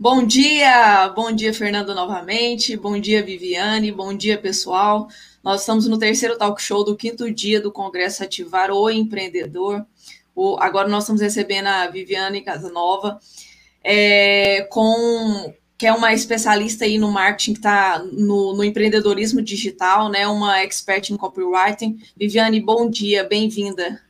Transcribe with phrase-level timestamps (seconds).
[0.00, 2.76] Bom dia, bom dia, Fernando, novamente.
[2.76, 3.90] Bom dia, Viviane.
[3.90, 5.08] Bom dia, pessoal.
[5.42, 9.84] Nós estamos no terceiro talk show do quinto dia do Congresso Ativar o Empreendedor.
[10.36, 13.18] O, agora nós estamos recebendo a Viviane Casanova,
[13.82, 20.08] é, com, que é uma especialista aí no marketing, que está no, no, empreendedorismo digital,
[20.08, 20.28] né?
[20.28, 21.98] Uma expert em copywriting.
[22.16, 24.00] Viviane, bom dia, bem-vinda.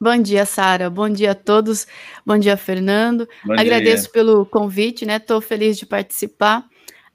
[0.00, 0.90] Bom dia, Sara.
[0.90, 1.86] Bom dia a todos.
[2.26, 3.28] Bom dia, Fernando.
[3.44, 4.12] Bom Agradeço dia.
[4.12, 5.16] pelo convite, né?
[5.16, 6.64] Estou feliz de participar.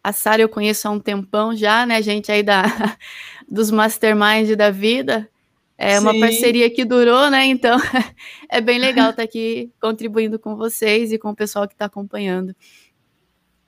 [0.04, 2.64] A Sara eu conheço há um tempão já, né, gente, aí da,
[3.50, 5.30] dos masterminds da vida.
[5.78, 6.02] É Sim.
[6.02, 7.46] uma parceria que durou, né?
[7.46, 7.78] Então
[8.50, 12.56] é bem legal estar aqui contribuindo com vocês e com o pessoal que está acompanhando.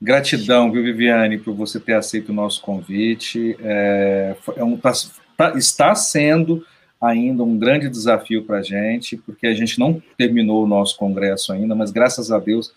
[0.01, 3.55] Gratidão, viu, Viviane, por você ter aceito o nosso convite.
[3.61, 4.91] É, é um, tá,
[5.37, 6.65] tá, está sendo
[7.01, 11.51] ainda um grande desafio para a gente, porque a gente não terminou o nosso congresso
[11.51, 12.71] ainda, mas graças a Deus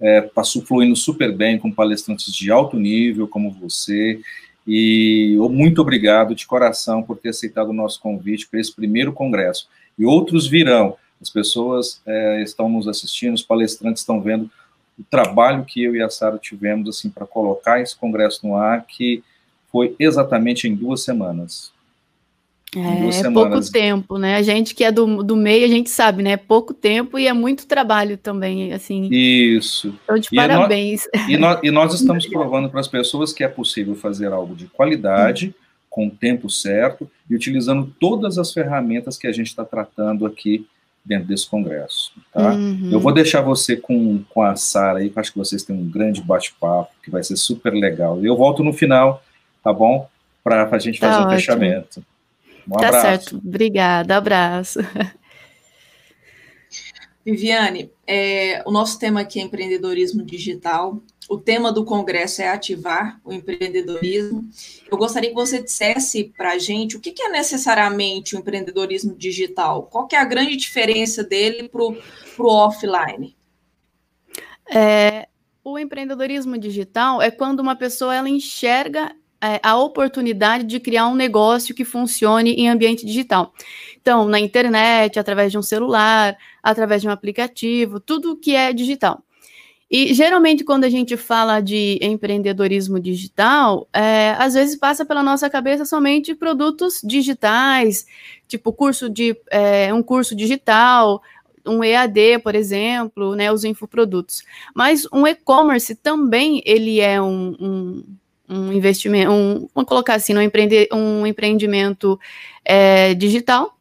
[0.00, 4.20] é, passou fluindo super bem com palestrantes de alto nível, como você,
[4.66, 9.68] e muito obrigado de coração por ter aceitado o nosso convite para esse primeiro congresso.
[9.98, 14.50] E outros virão, as pessoas é, estão nos assistindo, os palestrantes estão vendo
[14.98, 18.84] o trabalho que eu e a Sara tivemos assim para colocar esse congresso no ar,
[18.86, 19.22] que
[19.70, 21.71] foi exatamente em duas semanas.
[22.74, 24.36] É, é pouco tempo, né?
[24.36, 26.32] A gente que é do, do meio, a gente sabe, né?
[26.32, 29.08] É pouco tempo e é muito trabalho também, assim.
[29.12, 29.94] Isso.
[30.04, 31.06] Então, de e parabéns.
[31.12, 34.32] É nós, e, nós, e nós estamos provando para as pessoas que é possível fazer
[34.32, 35.62] algo de qualidade, hum.
[35.90, 40.66] com o tempo certo e utilizando todas as ferramentas que a gente está tratando aqui
[41.04, 42.52] dentro desse congresso, tá?
[42.52, 42.90] Uhum.
[42.92, 45.90] Eu vou deixar você com, com a Sara aí, que acho que vocês têm um
[45.90, 48.22] grande bate-papo, que vai ser super legal.
[48.22, 49.20] E eu volto no final,
[49.64, 50.08] tá bom?
[50.44, 52.04] Para a gente tá fazer o um fechamento.
[52.66, 53.06] Um tá abraço.
[53.06, 53.36] certo.
[53.36, 54.16] Obrigada.
[54.16, 54.80] Abraço.
[57.24, 61.00] Viviane, é, o nosso tema aqui é empreendedorismo digital.
[61.28, 64.44] O tema do congresso é ativar o empreendedorismo.
[64.90, 69.14] Eu gostaria que você dissesse para a gente o que, que, é necessariamente o empreendedorismo
[69.14, 69.84] digital.
[69.84, 71.96] Qual que é a grande diferença dele para o
[72.38, 73.36] offline?
[74.68, 75.28] É,
[75.62, 79.14] o empreendedorismo digital é quando uma pessoa ela enxerga
[79.62, 83.52] a oportunidade de criar um negócio que funcione em ambiente digital.
[84.00, 89.22] Então, na internet, através de um celular, através de um aplicativo, tudo que é digital.
[89.90, 95.50] E geralmente, quando a gente fala de empreendedorismo digital, é, às vezes passa pela nossa
[95.50, 98.06] cabeça somente produtos digitais,
[98.48, 101.20] tipo curso de é, um curso digital,
[101.66, 104.42] um EAD, por exemplo, né, os infoprodutos.
[104.74, 108.04] Mas um e-commerce também ele é um, um
[108.52, 112.18] um investimento, um, vamos colocar assim, um, empreende, um empreendimento
[112.64, 113.76] é, digital,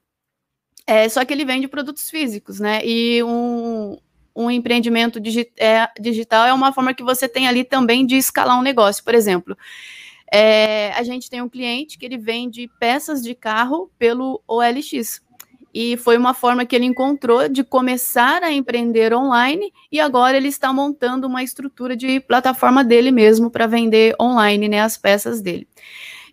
[0.87, 2.81] é, só que ele vende produtos físicos, né?
[2.83, 3.97] E um,
[4.35, 8.57] um empreendimento digi é, digital é uma forma que você tem ali também de escalar
[8.57, 9.03] um negócio.
[9.03, 9.57] Por exemplo,
[10.31, 15.21] é, a gente tem um cliente que ele vende peças de carro pelo OLX
[15.73, 20.47] e foi uma forma que ele encontrou de começar a empreender online e agora ele
[20.47, 25.67] está montando uma estrutura de plataforma dele mesmo para vender online né, as peças dele.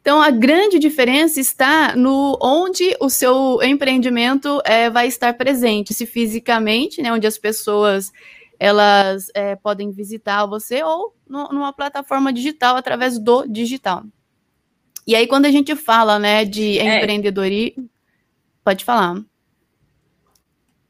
[0.00, 6.06] Então a grande diferença está no onde o seu empreendimento é, vai estar presente, se
[6.06, 8.10] fisicamente, né, onde as pessoas
[8.60, 14.03] elas é, podem visitar você ou no, numa plataforma digital através do digital.
[15.06, 16.99] E aí quando a gente fala né, de é.
[16.99, 17.88] empreendedorismo
[18.69, 19.25] Pode falar.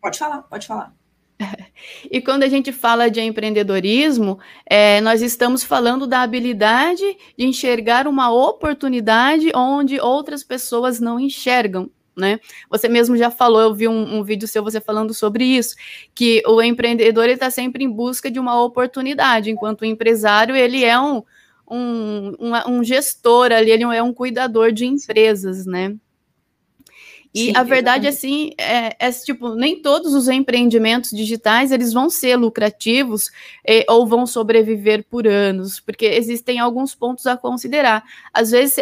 [0.00, 0.92] Pode falar, pode falar.
[2.10, 7.04] E quando a gente fala de empreendedorismo, é, nós estamos falando da habilidade
[7.36, 11.88] de enxergar uma oportunidade onde outras pessoas não enxergam.
[12.16, 12.40] Né?
[12.68, 15.76] Você mesmo já falou, eu vi um, um vídeo seu você falando sobre isso,
[16.12, 20.98] que o empreendedor está sempre em busca de uma oportunidade, enquanto o empresário ele é
[20.98, 21.22] um,
[21.70, 25.94] um, um, um gestor ali, ele é um cuidador de empresas, né?
[27.34, 32.08] E Sim, a verdade, assim, é, é, tipo, nem todos os empreendimentos digitais, eles vão
[32.08, 33.30] ser lucrativos
[33.66, 38.02] é, ou vão sobreviver por anos, porque existem alguns pontos a considerar.
[38.32, 38.76] Às vezes,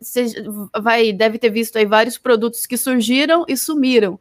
[0.00, 0.26] você
[0.80, 4.20] vai, deve ter visto aí vários produtos que surgiram e sumiram.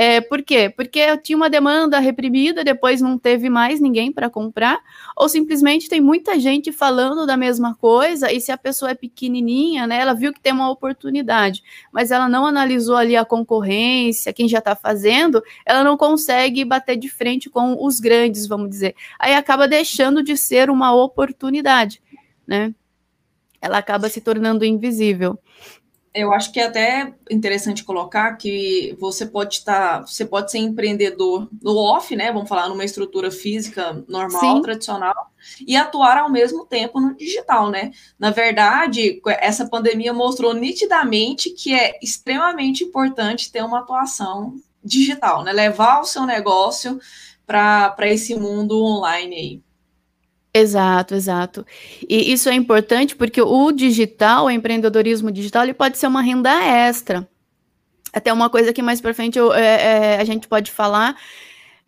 [0.00, 0.70] É, por quê?
[0.70, 4.78] Porque tinha uma demanda reprimida, depois não teve mais ninguém para comprar,
[5.16, 9.88] ou simplesmente tem muita gente falando da mesma coisa, e se a pessoa é pequenininha,
[9.88, 14.48] né, ela viu que tem uma oportunidade, mas ela não analisou ali a concorrência, quem
[14.48, 18.94] já está fazendo, ela não consegue bater de frente com os grandes, vamos dizer.
[19.18, 22.00] Aí acaba deixando de ser uma oportunidade,
[22.46, 22.72] né?
[23.60, 25.36] Ela acaba se tornando invisível.
[26.14, 31.48] Eu acho que é até interessante colocar que você pode estar, você pode ser empreendedor
[31.62, 32.32] no off, né?
[32.32, 34.62] Vamos falar numa estrutura física normal, Sim.
[34.62, 35.30] tradicional,
[35.66, 37.92] e atuar ao mesmo tempo no digital, né?
[38.18, 45.52] Na verdade, essa pandemia mostrou nitidamente que é extremamente importante ter uma atuação digital, né?
[45.52, 46.98] Levar o seu negócio
[47.46, 49.67] para esse mundo online aí.
[50.60, 51.66] Exato, exato.
[52.08, 56.50] E isso é importante porque o digital, o empreendedorismo digital, ele pode ser uma renda
[56.64, 57.28] extra.
[58.12, 61.16] Até uma coisa que mais para frente eu, é, é, a gente pode falar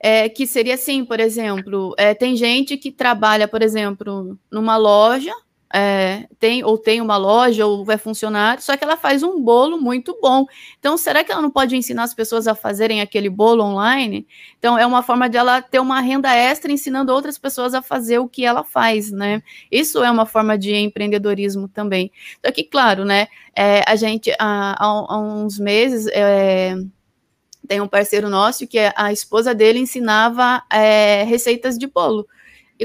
[0.03, 5.33] é que seria assim, por exemplo, é, tem gente que trabalha, por exemplo, numa loja
[5.73, 9.81] é, tem ou tem uma loja ou é funcionário, só que ela faz um bolo
[9.81, 10.45] muito bom.
[10.79, 14.27] Então, será que ela não pode ensinar as pessoas a fazerem aquele bolo online?
[14.59, 18.19] Então, é uma forma de ela ter uma renda extra ensinando outras pessoas a fazer
[18.19, 19.43] o que ela faz, né?
[19.71, 22.11] Isso é uma forma de empreendedorismo também.
[22.45, 23.29] Só que, claro, né?
[23.55, 26.75] É, a gente há, há, uns meses é,
[27.69, 32.27] tem um parceiro nosso que a esposa dele ensinava é, receitas de bolo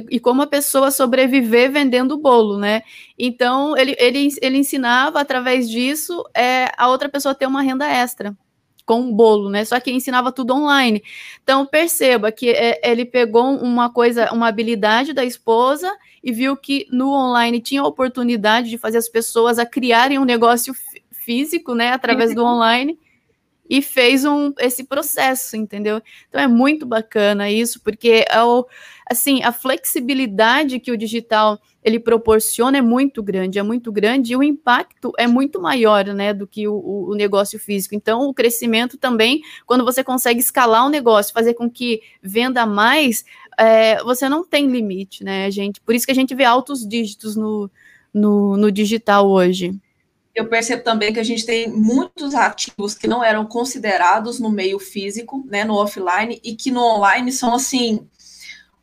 [0.10, 2.82] e, como a pessoa sobreviver vendendo bolo, né?
[3.18, 8.36] Então, ele, ele, ele ensinava, através disso, é, a outra pessoa ter uma renda extra
[8.86, 9.66] com o bolo, né?
[9.66, 11.04] Só que ensinava tudo online.
[11.44, 15.92] Então, perceba que é, ele pegou uma coisa, uma habilidade da esposa
[16.24, 20.26] e viu que no online tinha a oportunidade de fazer as pessoas a criarem um
[20.26, 20.74] negócio
[21.12, 23.00] físico, né, através do online
[23.70, 26.02] e fez um, esse processo, entendeu?
[26.28, 28.66] Então é muito bacana isso, porque é o,
[29.10, 34.36] assim, a flexibilidade que o digital ele proporciona é muito grande, é muito grande e
[34.36, 37.94] o impacto é muito maior, né, do que o, o negócio físico.
[37.94, 43.24] Então o crescimento também, quando você consegue escalar o negócio, fazer com que venda mais,
[43.58, 45.80] é, você não tem limite, né, gente?
[45.82, 47.70] Por isso que a gente vê altos dígitos no,
[48.14, 49.80] no, no digital hoje
[50.36, 54.78] eu percebo também que a gente tem muitos ativos que não eram considerados no meio
[54.78, 58.08] físico, né, no offline, e que no online são assim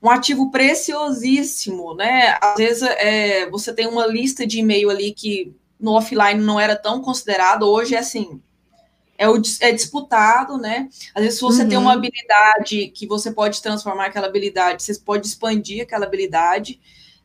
[0.03, 2.37] um ativo preciosíssimo, né?
[2.41, 6.75] Às vezes é, você tem uma lista de e-mail ali que no offline não era
[6.75, 8.41] tão considerado, hoje é assim,
[9.17, 10.89] é, o, é disputado, né?
[11.15, 11.69] Às vezes, se você uhum.
[11.69, 16.81] tem uma habilidade que você pode transformar aquela habilidade, você pode expandir aquela habilidade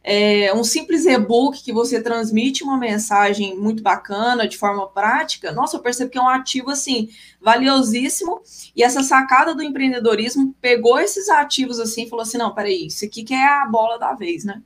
[0.10, 5.76] é, um simples e-book que você transmite uma mensagem muito bacana, de forma prática, nossa,
[5.76, 7.10] eu percebo que é um ativo, assim,
[7.42, 8.40] valiosíssimo,
[8.74, 13.04] e essa sacada do empreendedorismo pegou esses ativos, assim, e falou assim, não, peraí, isso
[13.04, 14.62] aqui que é a bola da vez, né?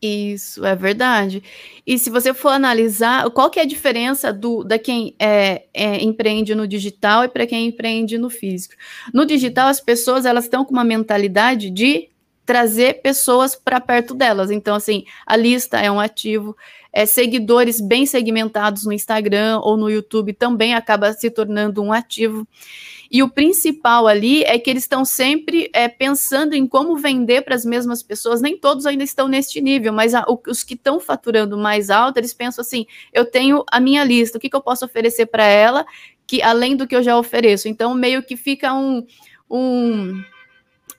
[0.00, 1.42] Isso, é verdade.
[1.84, 6.02] E se você for analisar, qual que é a diferença do da quem é, é
[6.02, 8.76] empreende no digital e para quem empreende no físico?
[9.12, 12.08] No digital, as pessoas elas estão com uma mentalidade de
[12.50, 14.50] trazer pessoas para perto delas.
[14.50, 16.56] Então, assim, a lista é um ativo.
[16.92, 22.44] É, seguidores bem segmentados no Instagram ou no YouTube também acaba se tornando um ativo.
[23.08, 27.54] E o principal ali é que eles estão sempre é, pensando em como vender para
[27.54, 28.42] as mesmas pessoas.
[28.42, 32.34] Nem todos ainda estão neste nível, mas a, os que estão faturando mais alto, eles
[32.34, 35.86] pensam assim: eu tenho a minha lista, o que, que eu posso oferecer para ela,
[36.26, 37.68] que além do que eu já ofereço.
[37.68, 39.06] Então, meio que fica um,
[39.48, 40.20] um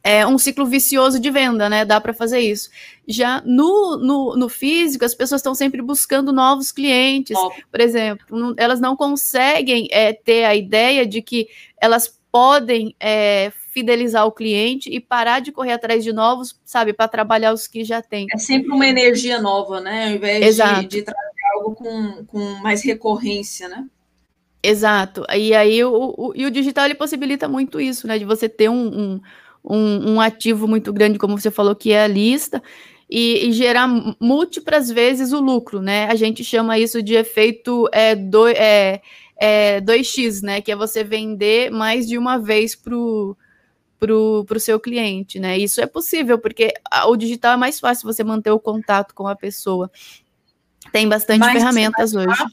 [0.03, 1.85] é um ciclo vicioso de venda, né?
[1.85, 2.69] Dá para fazer isso.
[3.07, 7.37] Já no, no, no, físico, as pessoas estão sempre buscando novos clientes.
[7.37, 7.51] Oh.
[7.69, 11.47] Por exemplo, não, elas não conseguem é, ter a ideia de que
[11.79, 17.07] elas podem é, fidelizar o cliente e parar de correr atrás de novos, sabe, para
[17.07, 18.27] trabalhar os que já têm.
[18.33, 20.07] É sempre uma energia nova, né?
[20.07, 23.85] Ao invés de, de, trazer algo com, com mais recorrência, né?
[24.63, 25.25] Exato.
[25.35, 28.17] E aí o, o, e o digital ele possibilita muito isso, né?
[28.17, 29.21] De você ter um, um
[29.63, 32.61] um, um ativo muito grande, como você falou, que é a lista,
[33.09, 33.87] e, e, gerar
[34.19, 36.07] múltiplas vezes o lucro, né?
[36.07, 39.01] A gente chama isso de efeito é, do, é,
[39.35, 40.61] é 2x, né?
[40.61, 43.35] Que é você vender mais de uma vez para o
[44.01, 45.57] pro, pro seu cliente, né?
[45.59, 46.73] Isso é possível, porque
[47.07, 49.91] o digital é mais fácil você manter o contato com a pessoa.
[50.91, 52.43] Tem bastante mais, ferramentas mais hoje.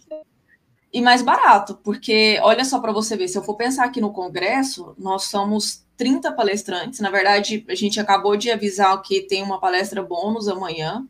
[0.93, 4.13] E mais barato, porque olha só para você ver, se eu for pensar aqui no
[4.13, 7.01] Congresso, nós somos 30 palestrantes.
[7.01, 11.05] Na verdade, a gente acabou de avisar que tem uma palestra bônus amanhã.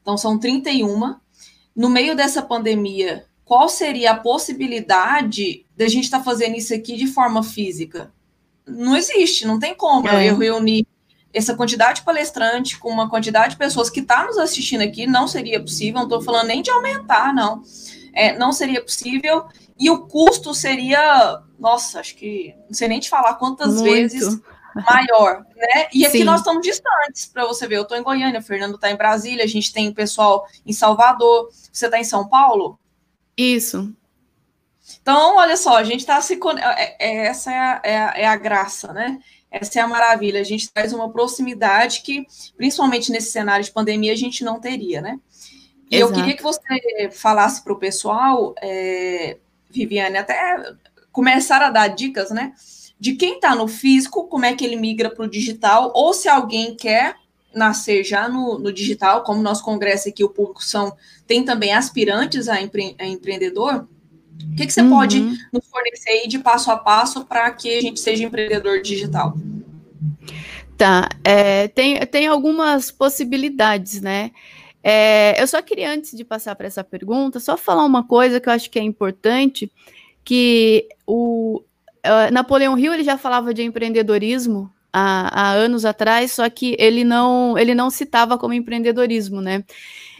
[0.00, 1.16] Então, são 31.
[1.76, 6.96] No meio dessa pandemia, qual seria a possibilidade da gente estar tá fazendo isso aqui
[6.96, 8.12] de forma física?
[8.66, 10.30] Não existe, não tem como é.
[10.30, 10.86] eu reunir
[11.32, 15.26] essa quantidade de palestrante com uma quantidade de pessoas que está nos assistindo aqui, não
[15.28, 15.96] seria possível.
[15.96, 17.62] Não estou falando nem de aumentar, não.
[18.12, 19.44] É, não seria possível.
[19.78, 23.84] E o custo seria nossa, acho que não sei nem te falar quantas Muito.
[23.84, 24.40] vezes
[24.74, 25.88] maior, né?
[25.92, 26.24] E aqui Sim.
[26.24, 27.76] nós estamos distantes, para você ver.
[27.76, 31.50] Eu estou em Goiânia, o Fernando está em Brasília, a gente tem pessoal em Salvador.
[31.72, 32.78] Você está em São Paulo?
[33.36, 33.92] Isso.
[35.02, 36.38] Então, olha só, a gente está se.
[36.58, 39.18] É, é, essa é a, é, a, é a graça, né?
[39.50, 40.40] Essa é a maravilha.
[40.40, 45.00] A gente traz uma proximidade que, principalmente nesse cenário de pandemia, a gente não teria,
[45.00, 45.18] né?
[45.90, 46.12] E Exato.
[46.12, 49.38] eu queria que você falasse para o pessoal, é,
[49.70, 50.74] Viviane, até
[51.12, 52.52] começar a dar dicas, né?
[52.98, 56.28] De quem está no físico, como é que ele migra para o digital, ou se
[56.28, 57.16] alguém quer
[57.54, 60.96] nascer já no, no, digital, como nosso congresso aqui, o público são,
[61.26, 63.86] tem também aspirantes a, empre, a empreendedor.
[64.52, 64.90] O que, que você uhum.
[64.90, 65.20] pode
[65.52, 69.36] nos fornecer aí de passo a passo para que a gente seja empreendedor digital?
[70.76, 74.30] Tá, é, tem, tem algumas possibilidades, né?
[74.82, 78.48] É, eu só queria, antes de passar para essa pergunta, só falar uma coisa que
[78.48, 79.70] eu acho que é importante,
[80.24, 81.62] que o
[82.04, 87.04] uh, Napoleão Hill ele já falava de empreendedorismo há, há, anos atrás, só que ele
[87.04, 89.64] não ele não citava como empreendedorismo, né?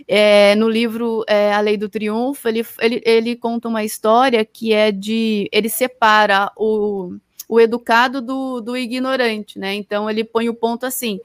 [0.07, 4.73] É, no livro é, A Lei do Triunfo, ele, ele, ele conta uma história que
[4.73, 7.17] é de ele separa o,
[7.49, 9.75] o educado do, do ignorante, né?
[9.75, 11.21] Então ele põe o ponto assim: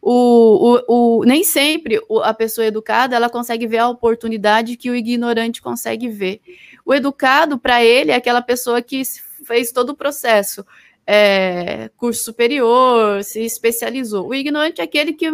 [0.00, 4.94] o, o, o, nem sempre a pessoa educada ela consegue ver a oportunidade que o
[4.94, 6.40] ignorante consegue ver.
[6.84, 9.02] O educado, para ele, é aquela pessoa que
[9.44, 10.64] fez todo o processo,
[11.06, 14.28] é, curso superior, se especializou.
[14.28, 15.26] O ignorante é aquele que,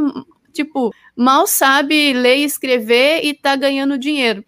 [0.53, 4.45] tipo, mal sabe ler e escrever e está ganhando dinheiro.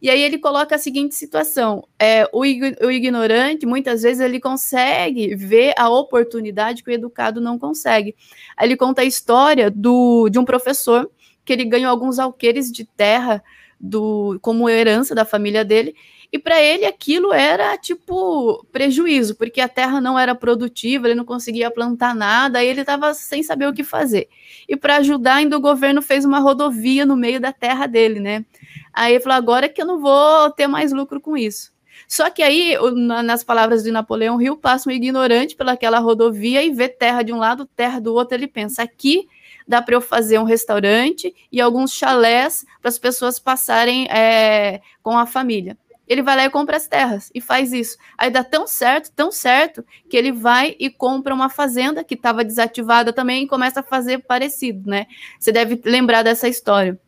[0.00, 5.34] E aí ele coloca a seguinte situação: é, o, o ignorante, muitas vezes, ele consegue
[5.34, 8.14] ver a oportunidade que o educado não consegue.
[8.56, 11.10] Aí ele conta a história do, de um professor
[11.44, 13.42] que ele ganhou alguns alqueires de terra
[13.78, 15.94] do, como herança da família dele,
[16.32, 21.24] e para ele aquilo era tipo prejuízo, porque a terra não era produtiva, ele não
[21.24, 24.28] conseguia plantar nada, aí ele estava sem saber o que fazer.
[24.68, 28.44] E para ajudar, ainda o governo fez uma rodovia no meio da terra dele, né?
[28.92, 31.74] Aí ele falou: agora é que eu não vou ter mais lucro com isso.
[32.08, 36.88] Só que aí, nas palavras de Napoleão Hill, passa um ignorante pelaquela rodovia e vê
[36.88, 38.36] terra de um lado, terra do outro.
[38.36, 39.28] Ele pensa: aqui
[39.66, 45.18] dá para eu fazer um restaurante e alguns chalés para as pessoas passarem é, com
[45.18, 45.76] a família.
[46.06, 47.96] Ele vai lá e compra as terras e faz isso.
[48.16, 52.44] Aí dá tão certo, tão certo, que ele vai e compra uma fazenda que estava
[52.44, 55.06] desativada também e começa a fazer parecido, né?
[55.38, 56.98] Você deve lembrar dessa história.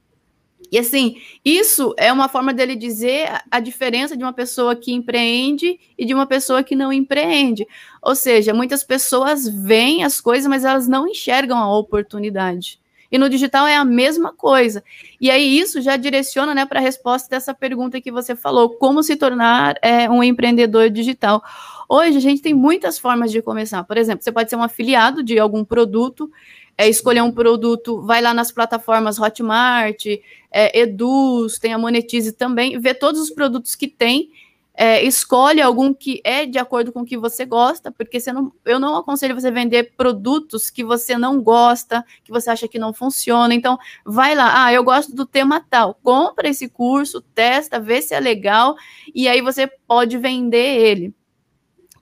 [0.71, 5.79] E assim, isso é uma forma dele dizer a diferença de uma pessoa que empreende
[5.97, 7.67] e de uma pessoa que não empreende.
[8.03, 12.81] Ou seja, muitas pessoas veem as coisas, mas elas não enxergam a oportunidade.
[13.11, 14.85] E no digital é a mesma coisa.
[15.21, 19.03] E aí isso já direciona né, para a resposta dessa pergunta que você falou: como
[19.03, 21.43] se tornar é, um empreendedor digital?
[21.89, 23.83] Hoje a gente tem muitas formas de começar.
[23.85, 26.31] Por exemplo, você pode ser um afiliado de algum produto
[26.79, 30.07] é escolher um produto, vai lá nas plataformas Hotmart,
[30.49, 34.31] é, Eduz, tem a Monetize também, vê todos os produtos que tem,
[34.81, 38.53] é, escolhe algum que é de acordo com o que você gosta, porque você não,
[38.65, 42.95] eu não aconselho você vender produtos que você não gosta, que você acha que não
[42.95, 43.53] funciona.
[43.53, 48.15] Então, vai lá, ah, eu gosto do tema tal, compra esse curso, testa, vê se
[48.15, 48.77] é legal,
[49.13, 51.13] e aí você pode vender ele.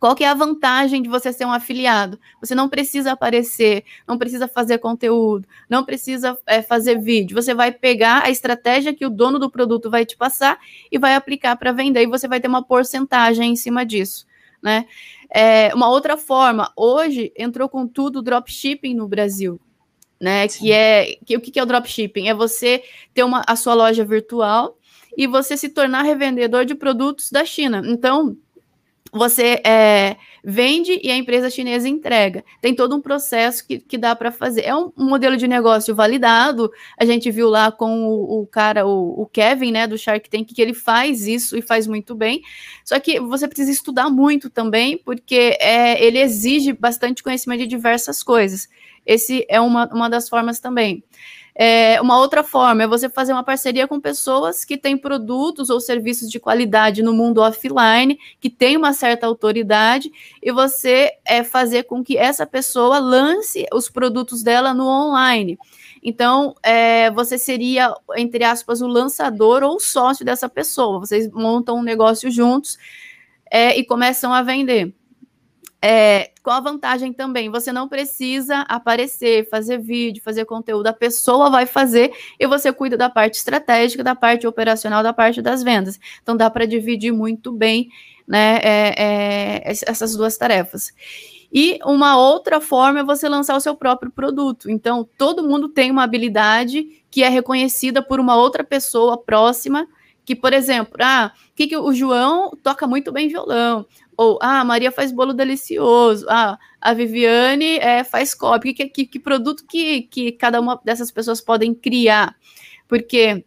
[0.06, 2.16] Qual que é a vantagem de você ser um afiliado?
[2.40, 7.34] Você não precisa aparecer, não precisa fazer conteúdo, não precisa é, fazer vídeo.
[7.34, 10.60] Você vai pegar a estratégia que o dono do produto vai te passar
[10.92, 14.24] e vai aplicar para vender e você vai ter uma porcentagem em cima disso,
[14.62, 14.86] né?
[15.28, 19.60] É, uma outra forma, hoje entrou com tudo dropshipping no Brasil,
[20.20, 20.46] né?
[20.46, 20.60] Sim.
[20.60, 22.28] Que é que, o que é o dropshipping?
[22.28, 22.80] É você
[23.12, 24.78] ter uma, a sua loja virtual
[25.16, 27.82] e você se tornar revendedor de produtos da China.
[27.84, 28.36] Então,
[29.12, 32.44] você é, vende e a empresa chinesa entrega.
[32.60, 34.62] Tem todo um processo que, que dá para fazer.
[34.62, 36.70] É um, modelo de negócio validado.
[36.98, 40.52] A gente viu lá com o, o cara, o, o, Kevin, né, do Shark Tank,
[40.52, 42.42] que ele faz isso e faz muito bem.
[42.84, 48.22] Só que você precisa estudar muito também, porque é, ele exige bastante conhecimento de diversas
[48.22, 48.68] coisas.
[49.04, 51.02] Esse é uma, uma das formas também.
[51.58, 55.80] É, uma outra forma é você fazer uma parceria com pessoas que têm produtos ou
[55.80, 61.84] serviços de qualidade no mundo offline, que tem uma certa autoridade, e você é, fazer
[61.84, 65.58] com que essa pessoa lance os produtos dela no online.
[66.02, 71.00] Então, é, você seria, entre aspas, o lançador ou o sócio dessa pessoa.
[71.00, 72.76] Vocês montam um negócio juntos
[73.50, 74.92] é, e começam a vender.
[75.80, 77.50] É, a vantagem também?
[77.50, 82.96] Você não precisa aparecer, fazer vídeo, fazer conteúdo, a pessoa vai fazer e você cuida
[82.96, 85.98] da parte estratégica, da parte operacional, da parte das vendas.
[86.22, 87.88] Então dá para dividir muito bem
[88.26, 90.92] né, é, é, essas duas tarefas.
[91.52, 94.68] E uma outra forma é você lançar o seu próprio produto.
[94.68, 99.86] Então, todo mundo tem uma habilidade que é reconhecida por uma outra pessoa próxima
[100.26, 104.64] que, por exemplo, ah, que, que o João toca muito bem violão, ou ah, a
[104.64, 110.02] Maria faz bolo delicioso, ah, a Viviane é, faz copy, que, que, que produto que,
[110.02, 112.34] que cada uma dessas pessoas podem criar,
[112.88, 113.44] porque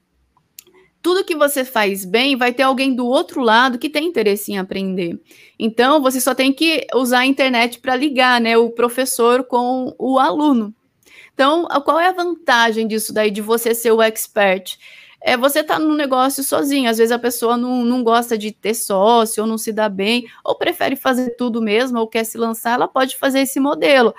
[1.01, 4.57] tudo que você faz bem vai ter alguém do outro lado que tem interesse em
[4.57, 5.19] aprender.
[5.57, 10.17] Então, você só tem que usar a internet para ligar, né, o professor com o
[10.17, 10.74] aluno.
[11.33, 14.77] Então, qual é a vantagem disso daí, de você ser o expert?
[15.21, 16.89] É você tá no negócio sozinho.
[16.89, 20.27] Às vezes a pessoa não, não gosta de ter sócio, ou não se dá bem,
[20.43, 24.13] ou prefere fazer tudo mesmo, ou quer se lançar, ela pode fazer esse modelo.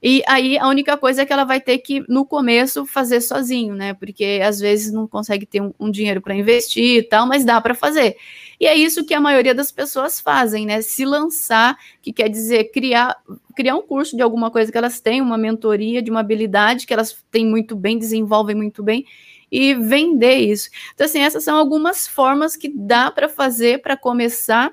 [0.00, 3.74] E aí a única coisa é que ela vai ter que, no começo, fazer sozinho,
[3.74, 3.92] né?
[3.94, 7.60] Porque às vezes não consegue ter um, um dinheiro para investir e tal, mas dá
[7.60, 8.16] para fazer.
[8.60, 10.80] E é isso que a maioria das pessoas fazem, né?
[10.82, 13.16] Se lançar, que quer dizer criar,
[13.56, 16.94] criar um curso de alguma coisa que elas têm, uma mentoria de uma habilidade que
[16.94, 19.04] elas têm muito bem, desenvolvem muito bem,
[19.50, 20.68] e vender isso.
[20.94, 24.72] Então, assim, essas são algumas formas que dá para fazer para começar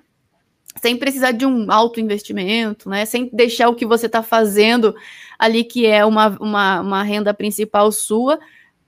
[0.81, 3.05] sem precisar de um alto investimento, né?
[3.05, 4.93] Sem deixar o que você está fazendo
[5.39, 8.37] ali, que é uma, uma, uma renda principal sua,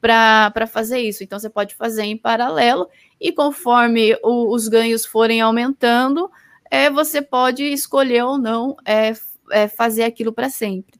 [0.02, 1.24] para fazer isso.
[1.24, 2.88] Então, você pode fazer em paralelo,
[3.20, 6.30] e conforme o, os ganhos forem aumentando,
[6.70, 9.14] é, você pode escolher ou não é,
[9.52, 10.97] é fazer aquilo para sempre.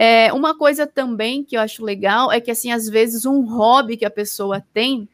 [0.00, 3.96] É, uma coisa também que eu acho legal é que, assim, às vezes um hobby
[3.96, 5.08] que a pessoa tem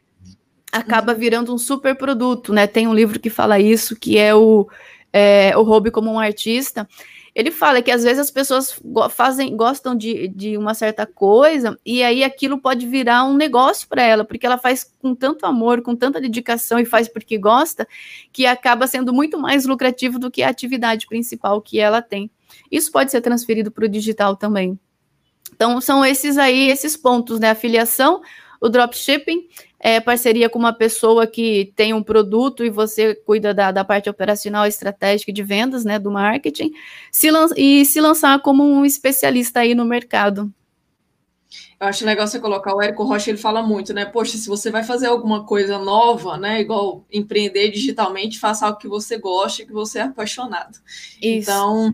[0.71, 1.17] acaba uhum.
[1.17, 2.67] virando um super produto, né?
[2.67, 4.67] Tem um livro que fala isso, que é o,
[5.11, 6.87] é, o Hobby como um Artista.
[7.33, 12.01] Ele fala que às vezes as pessoas fazem, gostam de, de uma certa coisa e
[12.01, 15.95] aí aquilo pode virar um negócio para ela, porque ela faz com tanto amor, com
[15.95, 17.85] tanta dedicação e faz porque gosta,
[18.31, 22.29] que acaba sendo muito mais lucrativo do que a atividade principal que ela tem.
[22.71, 24.79] Isso pode ser transferido para o digital também.
[25.53, 27.51] Então, são esses aí, esses pontos, né?
[27.51, 28.21] Afiliação,
[28.59, 29.47] o dropshipping,
[29.79, 34.09] é, parceria com uma pessoa que tem um produto e você cuida da, da parte
[34.09, 36.71] operacional estratégica de vendas, né, do marketing,
[37.11, 40.51] se e se lançar como um especialista aí no mercado.
[41.79, 44.05] Eu acho legal você colocar o Érico Rocha, ele fala muito, né?
[44.05, 46.61] Poxa, se você vai fazer alguma coisa nova, né?
[46.61, 50.79] Igual empreender digitalmente, faça algo que você goste, que você é apaixonado.
[51.21, 51.51] Isso.
[51.51, 51.93] Então,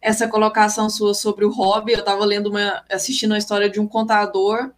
[0.00, 3.86] essa colocação sua sobre o hobby, eu estava lendo uma, assistindo a história de um
[3.86, 4.70] contador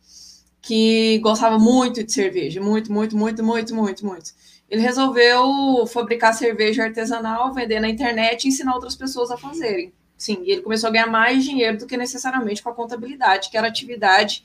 [0.62, 4.33] que gostava muito de cerveja, muito, muito, muito, muito, muito, muito.
[4.68, 9.92] Ele resolveu fabricar cerveja artesanal, vender na internet e ensinar outras pessoas a fazerem.
[10.16, 13.56] Sim, e ele começou a ganhar mais dinheiro do que necessariamente com a contabilidade, que
[13.56, 14.44] era a atividade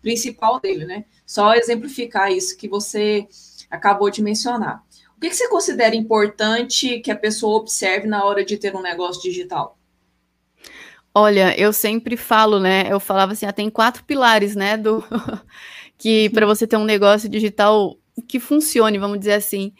[0.00, 1.04] principal dele, né?
[1.26, 3.26] Só exemplificar isso que você
[3.68, 4.84] acabou de mencionar.
[5.16, 8.82] O que, que você considera importante que a pessoa observe na hora de ter um
[8.82, 9.75] negócio digital?
[11.18, 12.92] Olha, eu sempre falo, né?
[12.92, 14.76] Eu falava assim, ah, tem quatro pilares, né?
[14.76, 15.02] Do
[15.96, 17.96] que para você ter um negócio digital
[18.28, 19.72] que funcione, vamos dizer assim.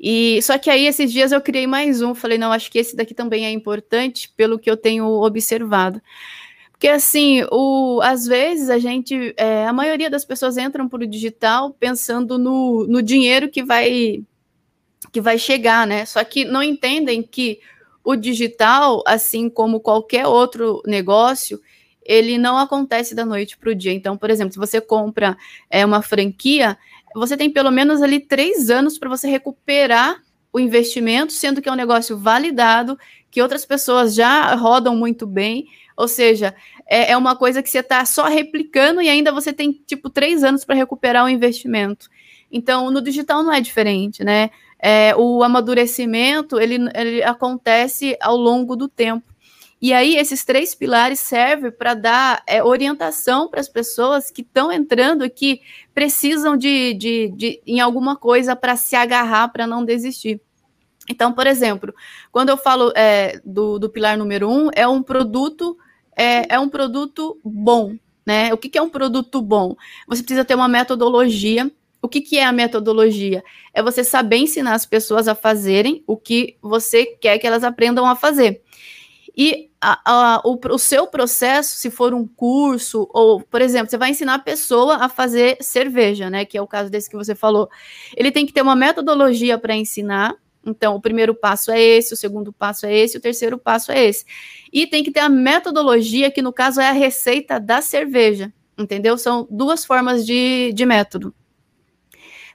[0.00, 2.96] E só que aí esses dias eu criei mais um, falei, não, acho que esse
[2.96, 6.00] daqui também é importante pelo que eu tenho observado.
[6.72, 11.06] Porque assim, o, às vezes a gente, é, a maioria das pessoas entram para o
[11.06, 14.24] digital pensando no, no dinheiro que vai
[15.12, 16.06] que vai chegar, né?
[16.06, 17.60] Só que não entendem que
[18.10, 21.60] o digital, assim como qualquer outro negócio,
[22.04, 23.92] ele não acontece da noite para o dia.
[23.92, 25.36] Então, por exemplo, se você compra
[25.68, 26.76] é, uma franquia,
[27.14, 31.72] você tem pelo menos ali três anos para você recuperar o investimento, sendo que é
[31.72, 32.98] um negócio validado,
[33.30, 35.66] que outras pessoas já rodam muito bem.
[35.96, 36.54] Ou seja,
[36.86, 40.42] é, é uma coisa que você está só replicando e ainda você tem tipo três
[40.42, 42.08] anos para recuperar o investimento.
[42.50, 44.50] Então, no digital não é diferente, né?
[44.82, 49.30] É, o amadurecimento ele, ele acontece ao longo do tempo.
[49.82, 54.70] E aí, esses três pilares servem para dar é, orientação para as pessoas que estão
[54.70, 55.62] entrando e que
[55.94, 60.38] precisam de, de, de em alguma coisa para se agarrar, para não desistir.
[61.08, 61.94] Então, por exemplo,
[62.30, 65.78] quando eu falo é, do, do pilar número um, é um produto,
[66.14, 67.96] é, é um produto bom.
[68.26, 68.52] Né?
[68.52, 69.74] O que, que é um produto bom?
[70.06, 71.70] Você precisa ter uma metodologia
[72.10, 73.42] que, que é a metodologia?
[73.72, 78.06] É você saber ensinar as pessoas a fazerem o que você quer que elas aprendam
[78.06, 78.62] a fazer.
[79.36, 83.96] E a, a, o, o, seu processo, se for um curso, ou, por exemplo, você
[83.96, 86.44] vai ensinar a pessoa a fazer cerveja, né?
[86.44, 87.68] Que é o caso desse que você falou.
[88.16, 90.34] Ele tem que ter uma metodologia para ensinar.
[90.66, 94.04] Então, o primeiro passo é esse, o segundo passo é esse, o terceiro passo é
[94.04, 94.26] esse.
[94.70, 99.16] E tem que ter a metodologia, que no caso é a receita da cerveja, entendeu?
[99.16, 101.34] São duas formas de, de método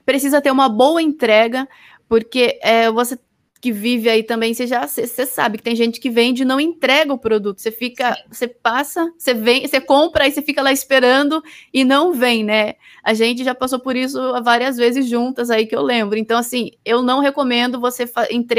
[0.06, 1.68] precisa ter uma boa entrega,
[2.08, 3.18] porque é, você
[3.60, 6.60] que vive aí também, você já você sabe que tem gente que vende e não
[6.60, 7.60] entrega o produto.
[7.60, 8.22] Você fica, Sim.
[8.30, 11.42] você passa, você vem, você compra e você fica lá esperando
[11.74, 12.74] e não vem, né?
[13.02, 16.16] A gente já passou por isso várias vezes juntas aí que eu lembro.
[16.16, 18.08] Então, assim, eu não recomendo você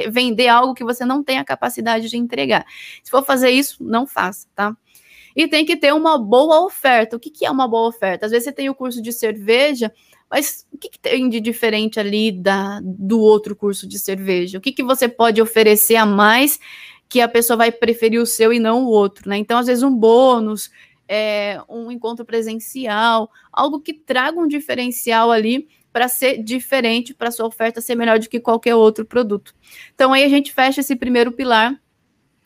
[0.10, 2.66] vender algo que você não tem a capacidade de entregar.
[3.02, 4.76] Se for fazer isso, não faça, tá?
[5.34, 7.16] E tem que ter uma boa oferta.
[7.16, 8.26] O que, que é uma boa oferta?
[8.26, 9.94] Às vezes você tem o curso de cerveja,
[10.30, 14.58] mas o que, que, tem de diferente ali da, do outro curso de cerveja?
[14.58, 16.60] O que, que você pode oferecer a mais
[17.10, 19.38] que a pessoa vai preferir o seu e não o outro, né?
[19.38, 20.70] Então, às vezes, um bônus,
[21.08, 27.48] é, um encontro presencial, algo que traga um diferencial ali para ser diferente, para sua
[27.48, 29.56] oferta ser melhor do que qualquer outro produto.
[29.96, 31.82] Então, aí a gente fecha esse primeiro pilar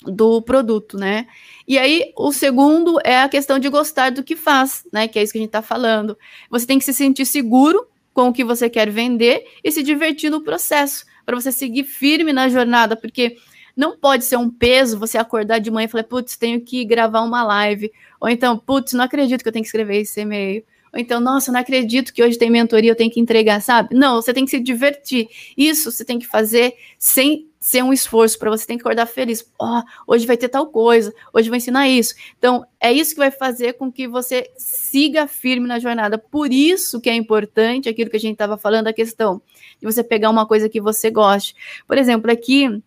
[0.03, 1.27] do produto, né?
[1.67, 5.07] E aí, o segundo é a questão de gostar do que faz, né?
[5.07, 6.17] Que é isso que a gente está falando.
[6.49, 10.29] Você tem que se sentir seguro com o que você quer vender e se divertir
[10.29, 13.37] no processo, para você seguir firme na jornada, porque
[13.75, 17.21] não pode ser um peso você acordar de manhã e falar, putz, tenho que gravar
[17.21, 17.91] uma live.
[18.19, 20.63] Ou então, putz, não acredito que eu tenho que escrever esse e-mail.
[20.93, 23.95] Ou então, nossa, não acredito que hoje tem mentoria, eu tenho que entregar, sabe?
[23.95, 25.27] Não, você tem que se divertir.
[25.57, 29.45] Isso você tem que fazer sem ser um esforço para você tem que acordar feliz.
[29.61, 32.15] Oh, hoje vai ter tal coisa, hoje vai ensinar isso.
[32.37, 36.17] Então, é isso que vai fazer com que você siga firme na jornada.
[36.17, 39.39] Por isso que é importante aquilo que a gente estava falando, a questão
[39.79, 41.55] de você pegar uma coisa que você goste.
[41.87, 42.81] Por exemplo, aqui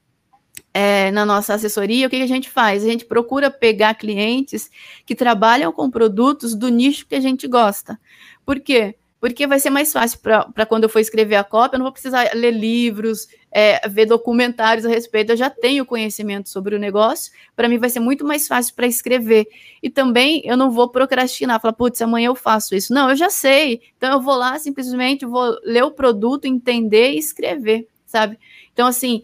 [0.75, 2.85] é, na nossa assessoria, o que, que a gente faz?
[2.85, 4.71] A gente procura pegar clientes
[5.07, 7.99] que trabalham com produtos do nicho que a gente gosta.
[8.45, 8.97] Por quê?
[9.25, 11.93] porque vai ser mais fácil para quando eu for escrever a cópia, eu não vou
[11.93, 17.33] precisar ler livros, é, ver documentários a respeito, eu já tenho conhecimento sobre o negócio,
[17.57, 19.49] para mim vai ser muito mais fácil para escrever.
[19.83, 22.93] E também eu não vou procrastinar, falar, putz, amanhã eu faço isso.
[22.93, 27.19] Não, eu já sei, então eu vou lá, simplesmente vou ler o produto, entender e
[27.19, 28.39] escrever, sabe?
[28.75, 29.23] Então, assim,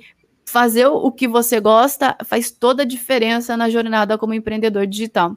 [0.51, 5.37] fazer o que você gosta faz toda a diferença na jornada como empreendedor digital.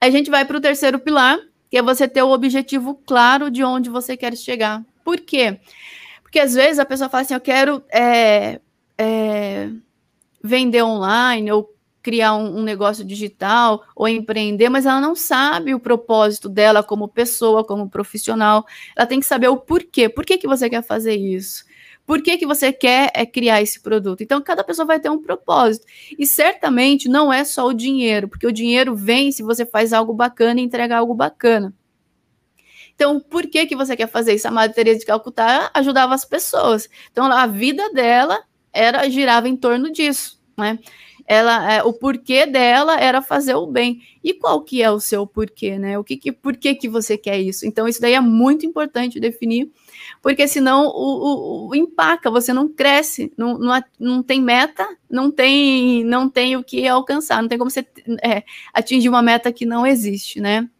[0.00, 1.38] A gente vai para o terceiro pilar,
[1.70, 4.82] que é você ter o objetivo claro de onde você quer chegar.
[5.04, 5.60] Por quê?
[6.22, 8.58] Porque às vezes a pessoa fala assim: eu quero é,
[8.96, 9.68] é,
[10.42, 15.78] vender online ou criar um, um, negócio digital ou empreender, mas ela não sabe o
[15.78, 18.66] propósito dela como pessoa, como profissional.
[18.96, 20.08] Ela tem que saber o porquê.
[20.08, 21.64] Por que, que você quer fazer isso?
[22.06, 24.22] Por que, que você quer é, criar esse produto?
[24.22, 25.86] Então, cada pessoa vai ter um propósito.
[26.18, 30.12] E certamente não é só o dinheiro, porque o dinheiro vem se você faz algo
[30.12, 31.72] bacana e entrega algo bacana.
[32.94, 34.48] Então, por que, que você quer fazer isso?
[34.48, 36.88] A Madre Teresa de Calcutá ajudava as pessoas.
[37.10, 40.78] Então, a vida dela era girava em torno disso, né?
[41.26, 44.02] ela é, o porquê dela era fazer o bem.
[44.22, 45.98] E qual que é o seu porquê, né?
[45.98, 47.66] O que, que por que, que você quer isso?
[47.66, 49.70] Então isso daí é muito importante definir,
[50.22, 55.32] porque senão o, o, o empaca, você não cresce, não, não, não tem meta, não
[55.32, 57.84] tem não tem o que alcançar, não tem como você
[58.22, 60.70] é, atingir uma meta que não existe, né?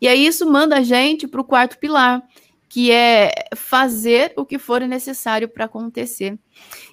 [0.00, 2.26] E aí isso manda a gente para o quarto pilar,
[2.70, 6.38] que é fazer o que for necessário para acontecer.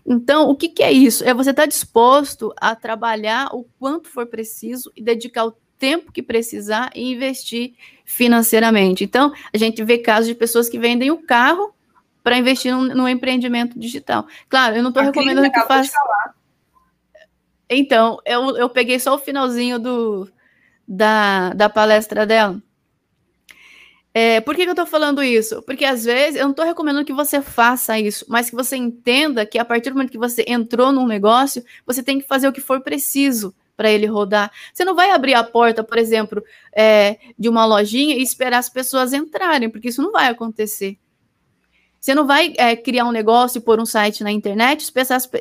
[0.06, 1.24] Então, o que, que é isso?
[1.24, 6.12] É você estar tá disposto a trabalhar o quanto for preciso e dedicar o tempo
[6.12, 7.74] que precisar e investir
[8.06, 9.04] financeiramente.
[9.04, 11.74] Então, a gente vê casos de pessoas que vendem o carro
[12.24, 14.28] para investir no, no, empreendimento digital.
[14.50, 15.94] Claro, eu não estou recomendando que faça.
[17.70, 20.30] Então, eu, eu peguei só o finalzinho do,
[20.88, 22.62] da, da palestra dela.
[24.14, 25.62] É, por que, que eu estou falando isso?
[25.62, 29.46] Porque às vezes eu não estou recomendando que você faça isso, mas que você entenda
[29.46, 32.52] que a partir do momento que você entrou num negócio, você tem que fazer o
[32.52, 34.52] que for preciso para ele rodar.
[34.74, 36.44] Você não vai abrir a porta, por exemplo,
[36.76, 40.98] é, de uma lojinha e esperar as pessoas entrarem, porque isso não vai acontecer.
[42.00, 44.92] Você não vai é, criar um negócio pôr um site na internet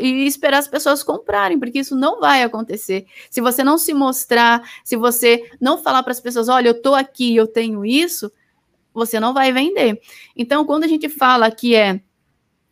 [0.00, 3.06] e esperar as pessoas comprarem, porque isso não vai acontecer.
[3.30, 6.94] Se você não se mostrar, se você não falar para as pessoas, olha, eu estou
[6.94, 8.32] aqui, eu tenho isso,
[8.92, 10.00] você não vai vender.
[10.34, 12.00] Então, quando a gente fala que é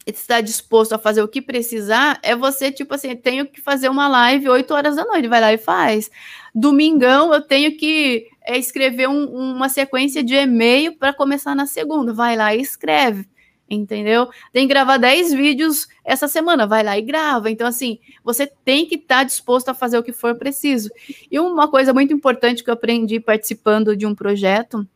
[0.06, 4.06] está disposto a fazer o que precisar, é você, tipo assim, tenho que fazer uma
[4.06, 6.10] live 8 horas da noite, vai lá e faz.
[6.54, 12.12] Domingão, eu tenho que é, escrever um, uma sequência de e-mail para começar na segunda,
[12.12, 13.26] vai lá e escreve,
[13.68, 14.28] entendeu?
[14.52, 17.50] Tem que gravar 10 vídeos essa semana, vai lá e grava.
[17.50, 20.90] Então, assim, você tem que estar tá disposto a fazer o que for preciso.
[21.30, 24.86] E uma coisa muito importante que eu aprendi participando de um projeto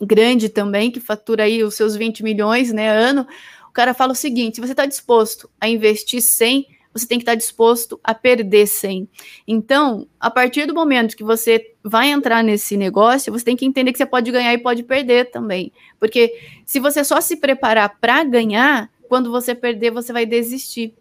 [0.00, 3.26] grande também, que fatura aí os seus 20 milhões, né, ano,
[3.70, 7.22] o cara fala o seguinte, se você está disposto a investir 100, você tem que
[7.22, 9.08] estar tá disposto a perder 100.
[9.46, 13.92] Então, a partir do momento que você vai entrar nesse negócio, você tem que entender
[13.92, 15.72] que você pode ganhar e pode perder também.
[16.00, 20.92] Porque se você só se preparar para ganhar, quando você perder, você vai desistir.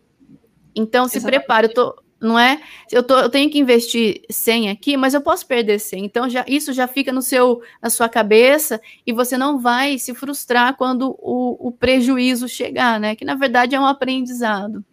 [0.76, 1.40] Então, se Exatamente.
[1.40, 1.68] prepare.
[1.68, 2.62] Eu tô, não é?
[2.92, 6.06] Eu, tô, eu tenho que investir 100 aqui, mas eu posso perder 100.
[6.06, 10.14] Então, já, isso já fica no seu, na sua cabeça e você não vai se
[10.14, 13.16] frustrar quando o, o prejuízo chegar, né?
[13.16, 14.84] Que, na verdade, é um aprendizado.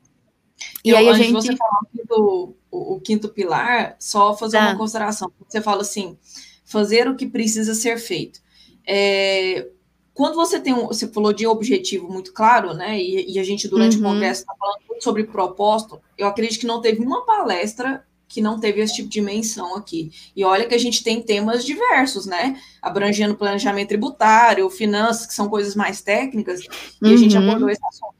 [0.84, 1.32] E, aí a gente...
[1.32, 4.68] você falar do o, o, quinto pilar, só fazer tá.
[4.68, 5.30] uma consideração.
[5.48, 6.16] Você fala assim,
[6.64, 8.40] fazer o que precisa ser feito.
[8.86, 9.68] É,
[10.16, 12.98] quando você tem um, você falou de objetivo muito claro, né?
[12.98, 14.02] E, e a gente durante uhum.
[14.02, 16.00] o congresso está falando muito sobre propósito.
[16.16, 20.10] Eu acredito que não teve uma palestra que não teve esse tipo de menção aqui.
[20.34, 22.58] E olha que a gente tem temas diversos, né?
[22.80, 26.62] Abrangendo planejamento tributário, finanças, que são coisas mais técnicas,
[27.02, 27.42] e a gente uhum.
[27.42, 28.16] abordou esse assunto.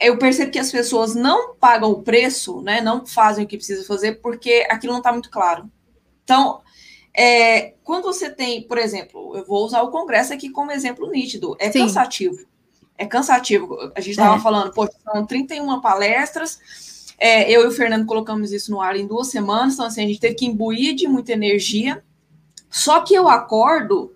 [0.00, 2.80] Eu percebo que as pessoas não pagam o preço, né?
[2.80, 5.68] Não fazem o que precisa fazer porque aquilo não está muito claro.
[6.22, 6.61] Então,
[7.14, 11.56] é, quando você tem, por exemplo, eu vou usar o Congresso aqui como exemplo nítido,
[11.58, 11.80] é Sim.
[11.80, 12.38] cansativo.
[12.96, 13.78] É cansativo.
[13.94, 14.40] A gente estava é.
[14.40, 16.58] falando, pô, são 31 palestras.
[17.18, 20.06] É, eu e o Fernando colocamos isso no ar em duas semanas, então assim, a
[20.06, 22.02] gente teve que imbuir de muita energia.
[22.70, 24.14] Só que eu acordo,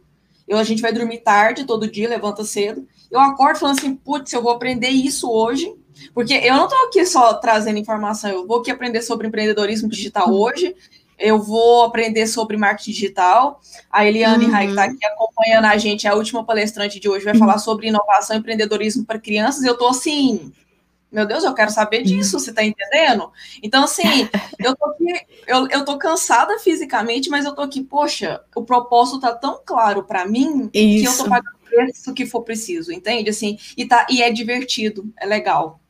[0.48, 2.87] eu, a gente vai dormir tarde todo dia, levanta cedo.
[3.11, 5.72] Eu acordo falando assim, putz, eu vou aprender isso hoje,
[6.14, 10.32] porque eu não estou aqui só trazendo informação, eu vou aqui aprender sobre empreendedorismo digital
[10.32, 10.74] hoje,
[11.18, 13.61] eu vou aprender sobre marketing digital.
[13.90, 14.50] A Eliane uhum.
[14.50, 18.37] que está aqui acompanhando a gente, a última palestrante de hoje, vai falar sobre inovação
[18.37, 19.64] e empreendedorismo para crianças.
[19.64, 20.52] Eu estou assim,
[21.11, 23.31] meu Deus, eu quero saber disso, você está entendendo?
[23.62, 28.42] Então, assim, eu tô aqui, eu, eu tô cansada fisicamente, mas eu tô aqui, poxa,
[28.55, 31.02] o propósito tá tão claro para mim Isso.
[31.02, 33.31] que eu tô pagando o preço que for preciso, entende?
[33.31, 35.81] Assim, e, tá, e é divertido, é legal.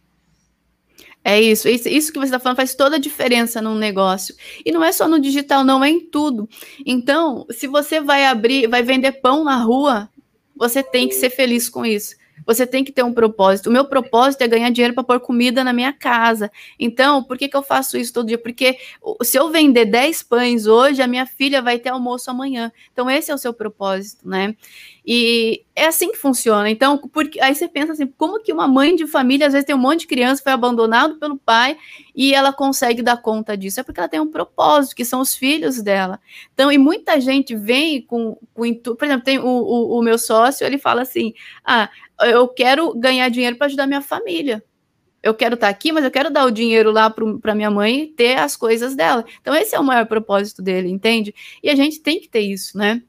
[1.28, 4.32] É isso, isso, que você está falando faz toda a diferença num negócio.
[4.64, 6.48] E não é só no digital, não, é em tudo.
[6.86, 10.08] Então, se você vai abrir, vai vender pão na rua,
[10.54, 12.14] você tem que ser feliz com isso.
[12.44, 13.68] Você tem que ter um propósito.
[13.68, 16.50] O meu propósito é ganhar dinheiro para pôr comida na minha casa.
[16.78, 18.38] Então, por que, que eu faço isso todo dia?
[18.38, 18.78] Porque
[19.22, 22.70] se eu vender 10 pães hoje, a minha filha vai ter almoço amanhã.
[22.92, 24.54] Então, esse é o seu propósito, né?
[25.08, 26.68] E é assim que funciona.
[26.68, 29.74] Então, porque, aí você pensa assim, como que uma mãe de família, às vezes tem
[29.74, 31.76] um monte de criança, foi abandonado pelo pai
[32.14, 33.78] e ela consegue dar conta disso?
[33.78, 36.18] É porque ela tem um propósito, que são os filhos dela.
[36.52, 40.66] Então, e muita gente vem com, com por exemplo, tem o, o, o meu sócio,
[40.66, 41.32] ele fala assim,
[41.64, 41.88] ah,
[42.20, 44.62] eu quero ganhar dinheiro para ajudar minha família.
[45.22, 48.12] Eu quero estar tá aqui, mas eu quero dar o dinheiro lá para minha mãe
[48.16, 49.24] ter as coisas dela.
[49.40, 51.34] Então, esse é o maior propósito dele, entende?
[51.62, 53.02] E a gente tem que ter isso, né?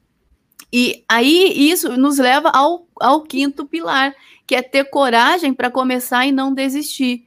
[0.72, 4.14] E aí isso nos leva ao, ao quinto pilar,
[4.46, 7.24] que é ter coragem para começar e não desistir.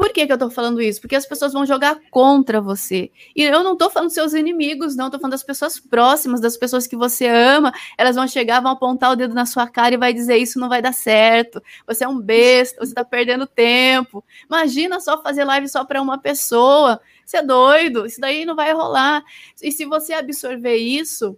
[0.00, 0.98] Por que, que eu estou falando isso?
[0.98, 3.10] Porque as pessoas vão jogar contra você.
[3.36, 6.56] E eu não estou falando dos seus inimigos, não, estou falando das pessoas próximas, das
[6.56, 7.70] pessoas que você ama.
[7.98, 10.70] Elas vão chegar, vão apontar o dedo na sua cara e vai dizer: Isso não
[10.70, 14.24] vai dar certo, você é um besta, você está perdendo tempo.
[14.46, 16.98] Imagina só fazer live só para uma pessoa.
[17.26, 19.22] Você é doido, isso daí não vai rolar.
[19.62, 21.36] E se você absorver isso,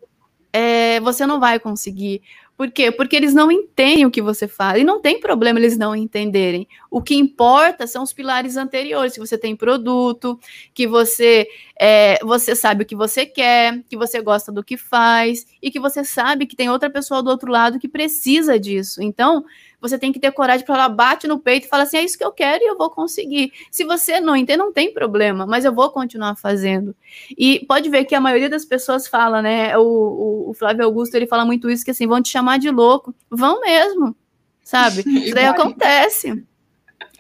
[0.53, 2.23] é, você não vai conseguir.
[2.63, 2.93] Por quê?
[2.93, 4.79] Porque eles não entendem o que você fala.
[4.79, 6.69] E não tem problema eles não entenderem.
[6.89, 9.15] O que importa são os pilares anteriores.
[9.15, 10.39] Que você tem produto,
[10.73, 15.45] que você, é, você sabe o que você quer, que você gosta do que faz,
[15.61, 19.03] e que você sabe que tem outra pessoa do outro lado que precisa disso.
[19.03, 19.45] Então,
[19.83, 22.17] você tem que ter coragem para falar, bate no peito e fala assim: é isso
[22.17, 23.53] que eu quero e eu vou conseguir.
[23.69, 26.95] Se você não entende, não tem problema, mas eu vou continuar fazendo.
[27.37, 29.77] E pode ver que a maioria das pessoas fala, né?
[29.77, 32.71] O, o, o Flávio Augusto ele fala muito isso: que assim, vão te chamar de
[32.71, 33.13] louco.
[33.29, 34.15] Vão mesmo,
[34.63, 35.03] sabe?
[35.25, 36.45] Isso daí acontece.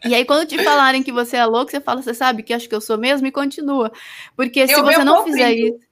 [0.04, 2.68] E aí, quando te falarem que você é louco, você fala, você sabe que acho
[2.68, 3.92] que eu sou mesmo e continua.
[4.36, 5.91] Porque se eu você não fizer isso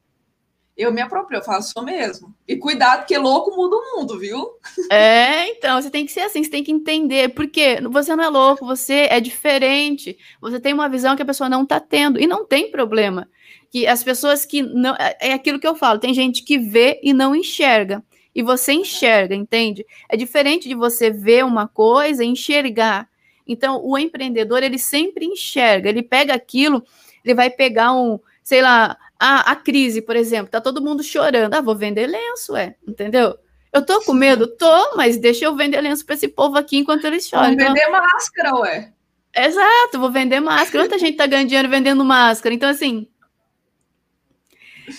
[0.81, 2.35] eu me aproprio, eu faço isso mesmo.
[2.49, 4.49] E cuidado, que louco muda o mundo, viu?
[4.90, 8.29] É, então, você tem que ser assim, você tem que entender, porque você não é
[8.29, 12.27] louco, você é diferente, você tem uma visão que a pessoa não está tendo, e
[12.27, 13.29] não tem problema.
[13.71, 14.95] Que as pessoas que não.
[14.97, 18.03] É, é aquilo que eu falo, tem gente que vê e não enxerga.
[18.35, 19.85] E você enxerga, entende?
[20.09, 23.09] É diferente de você ver uma coisa e enxergar.
[23.47, 26.83] Então, o empreendedor, ele sempre enxerga, ele pega aquilo,
[27.25, 31.52] ele vai pegar um, sei lá, a, a crise, por exemplo, tá todo mundo chorando.
[31.52, 33.37] Ah, vou vender lenço, é, entendeu?
[33.70, 34.46] Eu tô com medo?
[34.46, 37.48] Tô, mas deixa eu vender lenço para esse povo aqui enquanto eles choram.
[37.48, 38.92] Vou vender então, máscara, ué.
[39.37, 40.80] Exato, vou vender máscara.
[40.80, 42.54] Muita gente tá ganhando dinheiro vendendo máscara.
[42.54, 43.06] Então, assim,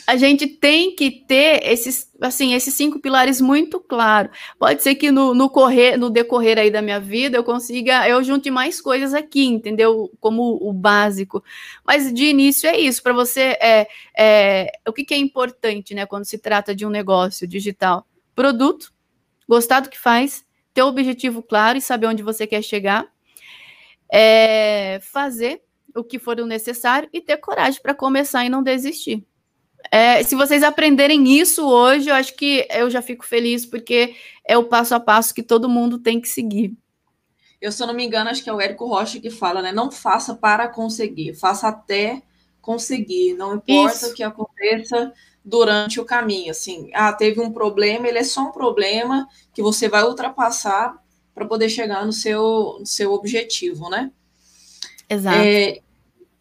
[0.07, 4.35] a gente tem que ter esses, assim, esses cinco pilares muito claros.
[4.59, 8.23] Pode ser que no, no, correr, no decorrer aí da minha vida eu consiga, eu
[8.23, 10.11] junte mais coisas aqui, entendeu?
[10.19, 11.43] Como o básico.
[11.85, 13.01] Mas de início é isso.
[13.01, 16.89] Para você, é, é, o que, que é importante, né, quando se trata de um
[16.89, 18.05] negócio digital?
[18.35, 18.93] Produto,
[19.47, 23.07] gostar do que faz, ter o objetivo claro e saber onde você quer chegar.
[24.11, 25.61] é fazer
[25.95, 29.25] o que for o necessário e ter coragem para começar e não desistir.
[29.91, 34.57] É, se vocês aprenderem isso hoje, eu acho que eu já fico feliz, porque é
[34.57, 36.73] o passo a passo que todo mundo tem que seguir.
[37.59, 39.71] Eu, se eu não me engano, acho que é o Érico Rocha que fala, né?
[39.71, 42.23] Não faça para conseguir, faça até
[42.61, 43.33] conseguir.
[43.33, 44.09] Não importa isso.
[44.09, 46.51] o que aconteça durante o caminho.
[46.51, 50.95] Assim, ah, teve um problema, ele é só um problema que você vai ultrapassar
[51.35, 54.11] para poder chegar no seu, no seu objetivo, né?
[55.09, 55.37] Exato.
[55.37, 55.81] É,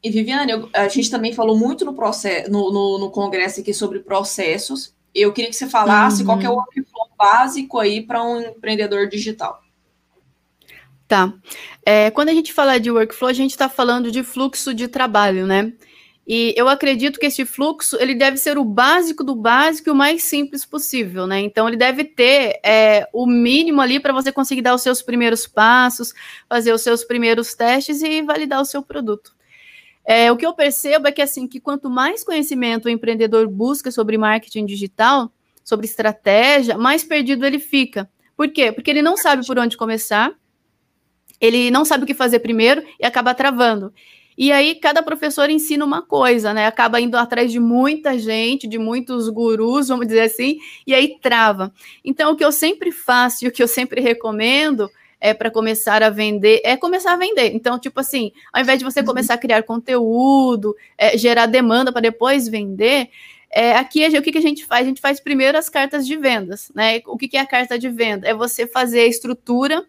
[0.02, 3.74] e Viviane, eu, a gente também falou muito no, processo, no, no, no, congresso aqui
[3.74, 4.94] sobre processos.
[5.14, 6.26] Eu queria que você falasse uhum.
[6.26, 9.60] qual é o workflow básico aí para um empreendedor digital.
[11.06, 11.34] Tá.
[11.84, 15.46] É, quando a gente fala de workflow, a gente está falando de fluxo de trabalho,
[15.46, 15.72] né?
[16.26, 19.96] E eu acredito que esse fluxo ele deve ser o básico do básico e o
[19.96, 21.40] mais simples possível, né?
[21.40, 25.46] Então ele deve ter é, o mínimo ali para você conseguir dar os seus primeiros
[25.46, 26.14] passos,
[26.48, 29.34] fazer os seus primeiros testes e validar o seu produto.
[30.12, 33.92] É, o que eu percebo é que assim que quanto mais conhecimento o empreendedor busca
[33.92, 38.10] sobre marketing digital, sobre estratégia, mais perdido ele fica.
[38.36, 38.72] Por quê?
[38.72, 40.32] Porque ele não sabe por onde começar,
[41.40, 43.94] ele não sabe o que fazer primeiro e acaba travando.
[44.36, 46.66] E aí cada professor ensina uma coisa, né?
[46.66, 51.72] Acaba indo atrás de muita gente, de muitos gurus, vamos dizer assim, e aí trava.
[52.04, 54.90] Então o que eu sempre faço e o que eu sempre recomendo
[55.20, 57.54] é para começar a vender, é começar a vender.
[57.54, 59.06] Então, tipo assim, ao invés de você uhum.
[59.06, 63.10] começar a criar conteúdo, é, gerar demanda para depois vender,
[63.50, 64.82] é, aqui o que, que a gente faz?
[64.86, 67.02] A gente faz primeiro as cartas de vendas, né?
[67.06, 68.26] O que, que é a carta de venda?
[68.28, 69.84] É você fazer a estrutura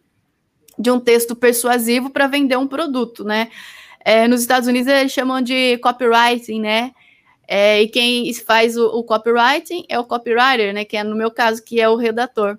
[0.78, 3.50] de um texto persuasivo para vender um produto, né?
[4.04, 6.92] É, nos Estados Unidos eles chamam de copywriting, né?
[7.48, 10.84] É, e quem faz o, o, copywriting é o copywriter, né?
[10.84, 12.58] Que é no meu caso, que é o redator.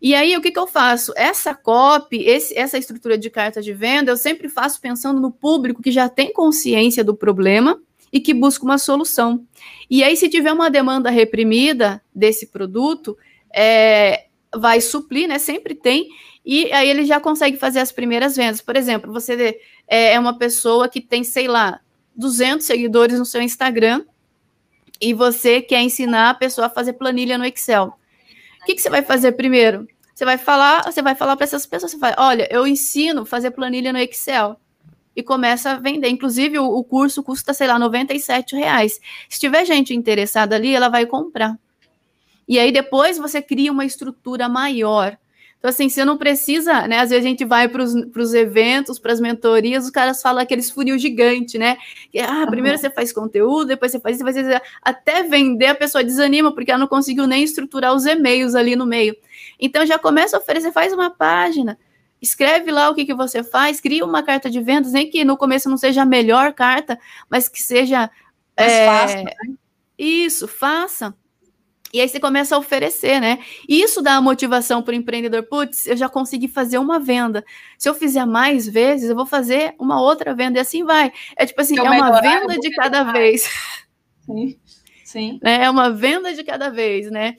[0.00, 1.12] E aí, o que, que eu faço?
[1.14, 5.82] Essa copy, esse, essa estrutura de carta de venda, eu sempre faço pensando no público
[5.82, 7.80] que já tem consciência do problema
[8.12, 9.44] e que busca uma solução.
[9.90, 13.16] E aí, se tiver uma demanda reprimida desse produto,
[13.54, 15.38] é, vai suplir, né?
[15.38, 16.08] Sempre tem.
[16.44, 18.60] E aí ele já consegue fazer as primeiras vendas.
[18.60, 21.80] Por exemplo, você é, é uma pessoa que tem, sei lá,
[22.16, 24.04] 200 seguidores no seu Instagram
[25.00, 27.98] e você quer ensinar a pessoa a fazer planilha no Excel.
[28.62, 29.86] O que, que você vai fazer primeiro?
[30.14, 33.52] Você vai falar, você vai falar para essas pessoas, você vai, olha, eu ensino fazer
[33.52, 34.60] planilha no Excel
[35.16, 36.08] e começa a vender.
[36.08, 39.00] Inclusive, o, o curso custa, sei lá, 97 reais.
[39.28, 41.58] Se tiver gente interessada ali, ela vai comprar.
[42.46, 45.16] E aí depois você cria uma estrutura maior
[45.60, 47.00] então, assim, você não precisa, né?
[47.00, 50.70] Às vezes a gente vai para os eventos, para as mentorias, os caras falam aqueles
[50.70, 51.76] funil gigante, né?
[52.10, 52.80] Que, ah, primeiro uhum.
[52.82, 56.70] você faz conteúdo, depois você faz isso, você faz até vender, a pessoa desanima, porque
[56.70, 59.14] ela não conseguiu nem estruturar os e-mails ali no meio.
[59.60, 61.78] Então já começa a oferecer, faz uma página,
[62.22, 65.36] escreve lá o que, que você faz, cria uma carta de vendas, nem que no
[65.36, 68.10] começo não seja a melhor carta, mas que seja.
[68.58, 69.32] Mais é, fácil, né?
[69.98, 71.14] Isso, faça.
[71.92, 73.40] E aí você começa a oferecer, né?
[73.68, 75.42] E isso dá motivação para o empreendedor.
[75.42, 77.44] Putz, eu já consegui fazer uma venda.
[77.76, 80.58] Se eu fizer mais vezes, eu vou fazer uma outra venda.
[80.58, 81.12] E assim vai.
[81.36, 83.48] É tipo assim, é, é uma venda de cada vez.
[84.20, 84.58] Sim,
[85.04, 85.40] sim.
[85.42, 87.36] É uma venda de cada vez, né?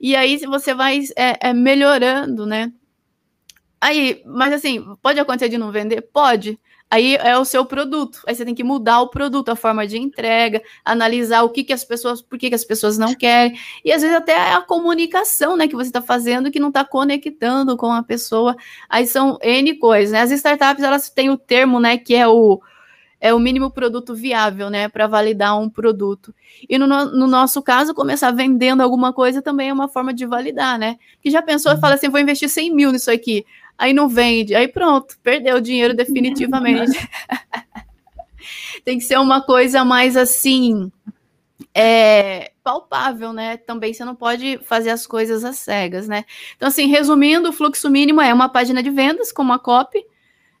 [0.00, 2.72] E aí você vai é, é melhorando, né?
[3.80, 6.02] Aí, mas assim, pode acontecer de não vender?
[6.02, 6.58] Pode
[6.92, 8.20] aí é o seu produto.
[8.26, 11.72] Aí você tem que mudar o produto, a forma de entrega, analisar o que, que
[11.72, 13.58] as pessoas, por que, que as pessoas não querem.
[13.82, 17.78] E às vezes até a comunicação né, que você está fazendo que não está conectando
[17.78, 18.54] com a pessoa.
[18.90, 20.12] Aí são N coisas.
[20.12, 20.20] Né?
[20.20, 22.60] As startups elas têm o termo né, que é o
[23.24, 26.34] é o mínimo produto viável, né, para validar um produto.
[26.68, 30.76] E no, no, nosso caso, começar vendendo alguma coisa também é uma forma de validar,
[30.76, 30.98] né?
[31.20, 31.80] Que já pensou e uhum.
[31.80, 33.46] fala assim, vou investir 100 mil nisso aqui
[33.82, 36.96] aí não vende, aí pronto, perdeu o dinheiro definitivamente.
[38.84, 40.88] Tem que ser uma coisa mais assim,
[41.74, 43.56] é, palpável, né?
[43.56, 46.24] Também você não pode fazer as coisas às cegas, né?
[46.54, 50.04] Então, assim, resumindo, o fluxo mínimo é uma página de vendas com uma copy,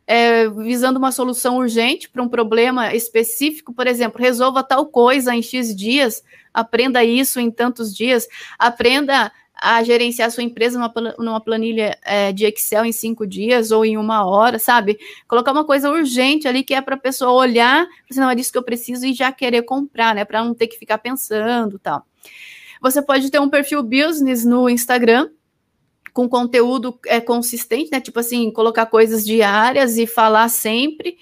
[0.04, 5.42] é, visando uma solução urgente para um problema específico, por exemplo, resolva tal coisa em
[5.42, 8.26] X dias, aprenda isso em tantos dias,
[8.58, 9.30] aprenda
[9.62, 13.96] a gerenciar sua empresa numa, numa planilha é, de Excel em cinco dias ou em
[13.96, 14.98] uma hora, sabe?
[15.28, 18.50] Colocar uma coisa urgente ali que é para a pessoa olhar, assim, não é disso
[18.50, 20.24] que eu preciso e já querer comprar, né?
[20.24, 22.04] Para não ter que ficar pensando tal.
[22.80, 25.30] Você pode ter um perfil business no Instagram
[26.12, 28.00] com conteúdo é, consistente, né?
[28.00, 31.16] Tipo assim, colocar coisas diárias e falar sempre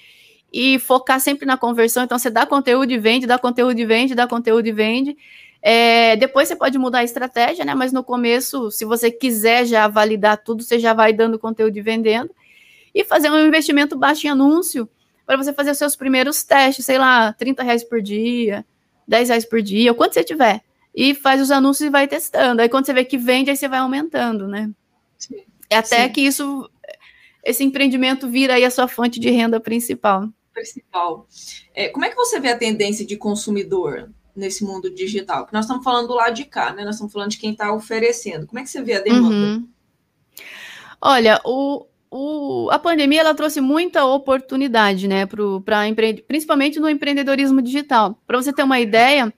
[0.51, 2.03] e focar sempre na conversão.
[2.05, 5.17] Então, você dá conteúdo e vende, dá conteúdo e vende, dá conteúdo e vende.
[5.63, 7.75] É, depois você pode mudar a estratégia, né?
[7.75, 11.83] Mas no começo, se você quiser já validar tudo, você já vai dando conteúdo e
[11.83, 12.31] vendendo.
[12.95, 14.89] e fazer um investimento baixo em anúncio
[15.25, 18.67] para você fazer os seus primeiros testes, sei lá, 30 reais por dia,
[19.07, 20.61] 10 reais por dia, ou quanto você tiver.
[20.93, 22.61] E faz os anúncios e vai testando.
[22.61, 24.71] Aí quando você vê que vende, aí você vai aumentando, né?
[25.17, 25.45] Sim.
[25.73, 26.13] Até Sim.
[26.13, 26.69] que isso,
[27.45, 30.29] esse empreendimento vira aí a sua fonte de renda principal.
[30.53, 31.29] Principal.
[31.73, 35.47] É, como é que você vê a tendência de consumidor nesse mundo digital?
[35.47, 36.85] Que nós estamos falando do lado de cá, né?
[36.85, 38.47] Nós estamos falando de quem está oferecendo.
[38.47, 39.35] Como é que você vê a demanda?
[39.35, 39.69] Uhum.
[41.01, 45.27] Olha, o, o, a pandemia ela trouxe muita oportunidade, né,
[45.65, 46.25] para empre...
[46.27, 48.19] principalmente no empreendedorismo digital.
[48.27, 49.33] Para você ter uma ideia,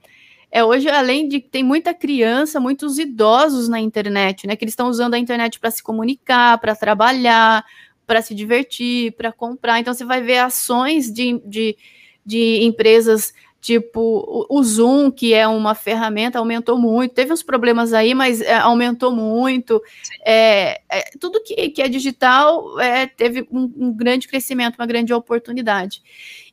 [0.51, 4.89] é hoje além de tem muita criança, muitos idosos na internet, né, que eles estão
[4.89, 7.63] usando a internet para se comunicar, para trabalhar,
[8.05, 9.79] para se divertir, para comprar.
[9.79, 11.77] Então você vai ver ações de, de,
[12.25, 13.33] de empresas
[13.63, 17.13] Tipo, o, Zoom, que é uma ferramenta, aumentou muito.
[17.13, 19.81] Teve uns problemas aí, mas é, aumentou muito.
[20.25, 25.13] É, é, tudo que, que é digital é, teve um, um grande crescimento, uma grande
[25.13, 26.03] oportunidade.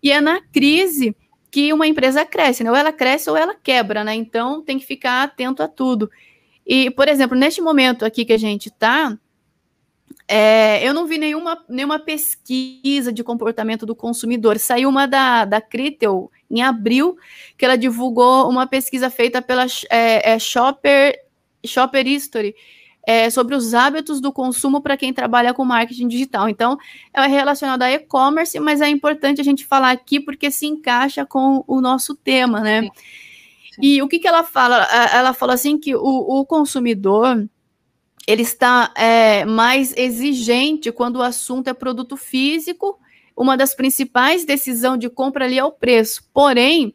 [0.00, 1.16] E é na crise
[1.50, 2.70] que uma empresa cresce, né?
[2.70, 4.14] Ou ela cresce ou ela quebra, né?
[4.14, 6.08] Então tem que ficar atento a tudo.
[6.64, 9.18] E, por exemplo, neste momento aqui que a gente está,
[10.32, 14.60] é, eu não vi nenhuma, nenhuma pesquisa de comportamento do consumidor.
[14.60, 17.16] Saiu uma da, da Critel em abril,
[17.58, 21.18] que ela divulgou uma pesquisa feita pela é, é, Shopper,
[21.66, 22.54] Shopper History
[23.04, 26.48] é, sobre os hábitos do consumo para quem trabalha com marketing digital.
[26.48, 26.78] Então,
[27.12, 31.64] é relacionado a e-commerce, mas é importante a gente falar aqui porque se encaixa com
[31.66, 32.82] o nosso tema, né?
[32.82, 32.90] Sim.
[33.74, 33.80] Sim.
[33.82, 34.84] E o que, que ela fala?
[35.12, 37.48] Ela fala assim que o, o consumidor
[38.26, 42.98] ele está é, mais exigente quando o assunto é produto físico.
[43.36, 46.22] Uma das principais decisões de compra ali é o preço.
[46.32, 46.94] Porém,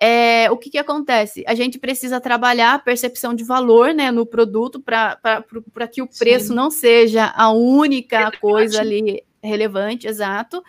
[0.00, 1.44] é, o que, que acontece?
[1.46, 6.48] A gente precisa trabalhar a percepção de valor né, no produto para que o preço
[6.48, 6.54] Sim.
[6.54, 8.40] não seja a única relevante.
[8.40, 10.62] coisa ali relevante, exato.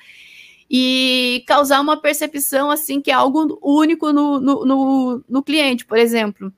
[0.70, 5.98] E causar uma percepção assim que é algo único no, no, no, no cliente, por
[5.98, 6.54] exemplo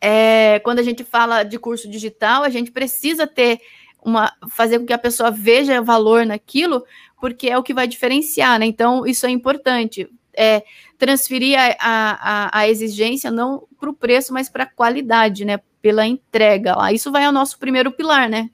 [0.00, 3.60] é, quando a gente fala de curso digital, a gente precisa ter
[4.02, 6.84] uma fazer com que a pessoa veja valor naquilo,
[7.20, 8.66] porque é o que vai diferenciar, né?
[8.66, 10.08] Então, isso é importante.
[10.32, 10.62] É,
[10.96, 15.60] transferir a, a, a exigência não para o preço, mas para a qualidade, né?
[15.82, 16.92] Pela entrega lá.
[16.92, 18.48] Isso vai ao nosso primeiro pilar, né?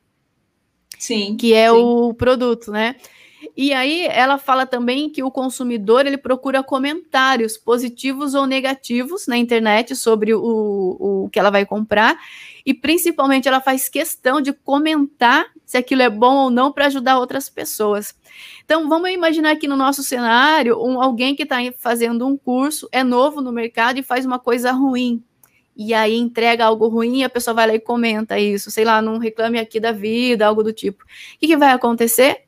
[0.99, 1.37] Sim.
[1.37, 1.77] Que é sim.
[1.77, 2.97] o produto, né?
[3.57, 9.37] E aí ela fala também que o consumidor ele procura comentários positivos ou negativos na
[9.37, 12.17] internet sobre o, o que ela vai comprar
[12.65, 17.19] e principalmente ela faz questão de comentar se aquilo é bom ou não para ajudar
[17.19, 18.15] outras pessoas.
[18.65, 23.05] Então vamos imaginar aqui no nosso cenário um, alguém que está fazendo um curso é
[23.05, 25.23] novo no mercado e faz uma coisa ruim
[25.77, 29.19] e aí entrega algo ruim a pessoa vai lá e comenta isso, sei lá, não
[29.19, 31.05] reclame aqui da vida, algo do tipo.
[31.05, 32.46] O que, que vai acontecer?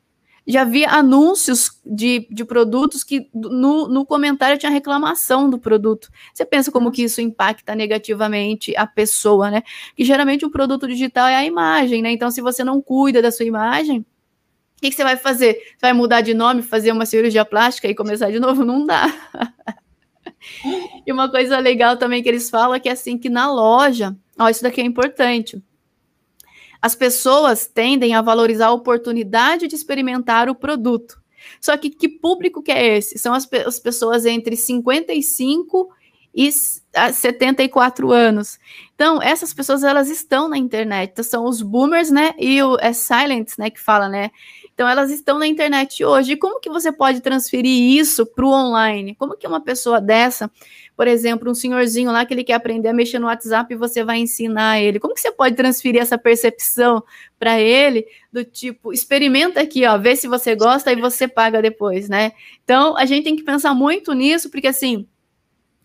[0.51, 6.09] Já vi anúncios de, de produtos que no, no comentário tinha reclamação do produto.
[6.33, 9.63] Você pensa como que isso impacta negativamente a pessoa, né?
[9.95, 12.11] Que geralmente o produto digital é a imagem, né?
[12.13, 15.55] Então, se você não cuida da sua imagem, o que, que, você vai fazer?
[15.55, 18.65] Você vai mudar de nome, fazer uma cirurgia plástica e começar de novo?
[18.65, 19.13] Não dá.
[21.07, 24.17] e uma coisa legal também que eles falam é que é assim que na loja,
[24.39, 25.63] ó, isso daqui é importante.
[26.81, 31.21] As pessoas tendem a valorizar a oportunidade de experimentar o produto.
[31.61, 33.19] Só que que público que é esse?
[33.19, 35.91] São as, as pessoas entre 55
[36.35, 38.59] e 74 anos.
[38.95, 41.11] Então, essas pessoas elas estão na internet.
[41.11, 42.35] Então, são os boomers, né?
[42.39, 42.93] E o é
[43.59, 44.31] né, que fala, né?
[44.79, 46.35] Então, elas estão na internet hoje.
[46.35, 49.17] E como que você pode transferir isso para o online?
[49.17, 50.49] Como que uma pessoa dessa
[50.97, 54.03] por exemplo, um senhorzinho lá que ele quer aprender a mexer no WhatsApp e você
[54.03, 54.99] vai ensinar ele.
[54.99, 57.05] Como que você pode transferir essa percepção
[57.39, 62.09] para ele do tipo, experimenta aqui, ó, vê se você gosta e você paga depois,
[62.09, 62.33] né?
[62.65, 65.07] Então, a gente tem que pensar muito nisso, porque assim,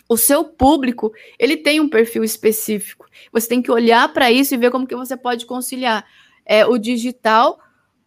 [0.10, 3.06] o seu público, ele tem um perfil específico.
[3.32, 6.04] Você tem que olhar para isso e ver como que você pode conciliar
[6.44, 7.60] é, o digital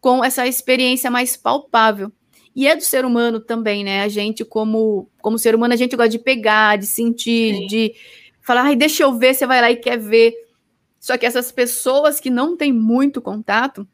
[0.06, 2.12] com essa experiência mais palpável.
[2.54, 4.02] E é do ser humano também, né?
[4.02, 7.66] A gente, como, como ser humano, a gente gosta de pegar, de sentir, Sim.
[7.66, 7.92] de
[8.40, 10.32] falar, ai, deixa eu ver, você vai lá e quer ver.
[11.00, 13.84] Só que essas pessoas que não têm muito contato,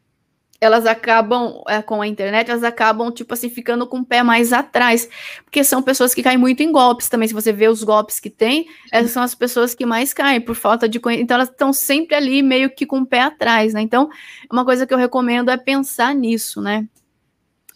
[0.63, 4.53] elas acabam é, com a internet, elas acabam, tipo assim, ficando com o pé mais
[4.53, 5.09] atrás,
[5.43, 7.27] porque são pessoas que caem muito em golpes também.
[7.27, 10.55] Se você vê os golpes que tem, essas são as pessoas que mais caem por
[10.55, 11.25] falta de conhecimento.
[11.25, 13.81] Então, elas estão sempre ali meio que com o pé atrás, né?
[13.81, 14.09] Então,
[14.51, 16.87] uma coisa que eu recomendo é pensar nisso, né?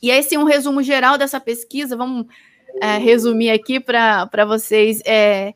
[0.01, 1.97] E esse é um resumo geral dessa pesquisa.
[1.97, 2.25] Vamos
[2.81, 5.53] é, resumir aqui para vocês é,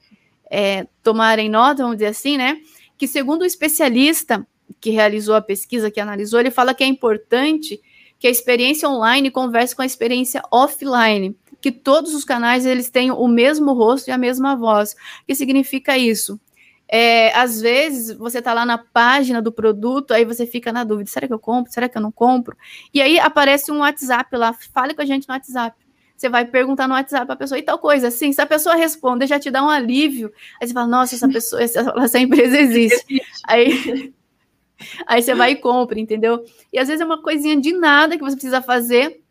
[0.49, 2.57] é, tomarem nota, vamos dizer assim, né?
[2.97, 4.45] Que segundo o especialista
[4.79, 7.81] que realizou a pesquisa, que analisou, ele fala que é importante
[8.19, 13.19] que a experiência online converse com a experiência offline, que todos os canais eles tenham
[13.19, 14.93] o mesmo rosto e a mesma voz.
[14.93, 16.39] O que significa isso?
[16.87, 21.09] É, às vezes você está lá na página do produto, aí você fica na dúvida:
[21.09, 21.71] será que eu compro?
[21.71, 22.55] Será que eu não compro?
[22.93, 25.75] E aí aparece um WhatsApp lá, fale com a gente no WhatsApp.
[26.17, 28.09] Você vai perguntar no WhatsApp para a pessoa e tal coisa.
[28.09, 30.31] Assim, se a pessoa responder, já te dá um alívio.
[30.61, 33.23] Aí você fala: nossa, essa pessoa, essa, essa empresa existe.
[33.47, 34.13] aí,
[35.07, 36.43] aí você vai e compra, entendeu?
[36.71, 39.21] E às vezes é uma coisinha de nada que você precisa fazer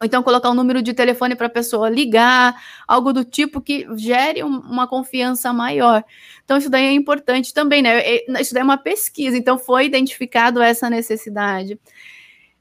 [0.00, 2.54] ou então colocar um número de telefone para a pessoa ligar,
[2.86, 6.04] algo do tipo que gere um, uma confiança maior.
[6.44, 8.00] Então, isso daí é importante também, né?
[8.40, 11.78] Isso daí é uma pesquisa, então foi identificado essa necessidade.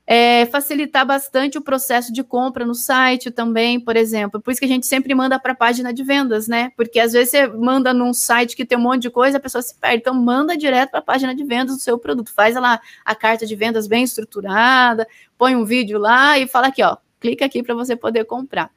[0.10, 4.39] É, facilitar bastante o processo de compra no site também, por exemplo.
[4.39, 6.72] Por isso que a gente sempre manda para a página de vendas, né?
[6.78, 9.62] Porque às vezes você manda num site que tem um monte de coisa, a pessoa
[9.62, 9.97] se perde.
[9.97, 12.34] Então, manda direto para a página de vendas do seu produto.
[12.34, 15.05] Faz lá a carta de vendas bem estruturada,
[15.38, 18.72] põe um vídeo lá e fala aqui, ó, clica aqui para você poder comprar.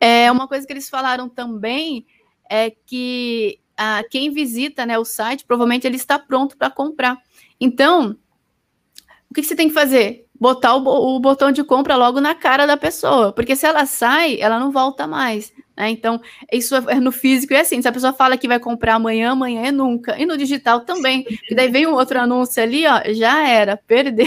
[0.00, 2.06] É, uma coisa que eles falaram também
[2.48, 7.18] é que a, quem visita né, o site, provavelmente ele está pronto para comprar.
[7.60, 8.16] Então,
[9.30, 10.26] o que, que, você tem que fazer?
[10.38, 14.40] Botar o, o, botão de compra logo na cara da pessoa, porque se ela sai,
[14.40, 15.52] ela não volta mais.
[15.76, 15.90] Né?
[15.90, 16.20] Então,
[16.52, 19.30] isso é, é no físico é assim: se a pessoa fala que vai comprar amanhã,
[19.30, 20.18] amanhã é nunca.
[20.18, 21.24] E no digital também.
[21.48, 24.26] E daí vem um outro anúncio ali, ó, já era, perdeu.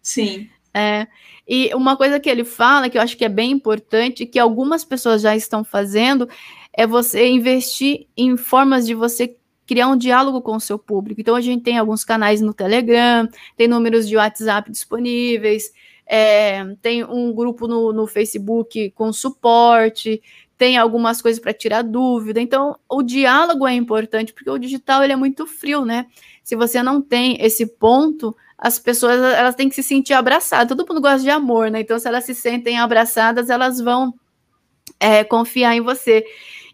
[0.00, 0.48] Sim.
[0.72, 1.06] É,
[1.46, 4.84] e uma coisa que ele fala, que eu acho que é bem importante, que algumas
[4.84, 6.28] pessoas já estão fazendo,
[6.72, 9.36] é você investir em formas de você
[9.70, 11.20] criar um diálogo com o seu público.
[11.20, 15.72] Então, a gente tem alguns canais no Telegram, tem números de WhatsApp disponíveis,
[16.04, 20.20] é, tem um grupo no, no Facebook com suporte,
[20.58, 22.40] tem algumas coisas para tirar dúvida.
[22.40, 26.06] Então, o diálogo é importante, porque o digital ele é muito frio, né?
[26.42, 30.66] Se você não tem esse ponto, as pessoas elas têm que se sentir abraçadas.
[30.66, 31.78] Todo mundo gosta de amor, né?
[31.78, 34.12] Então, se elas se sentem abraçadas, elas vão
[34.98, 36.24] é, confiar em você.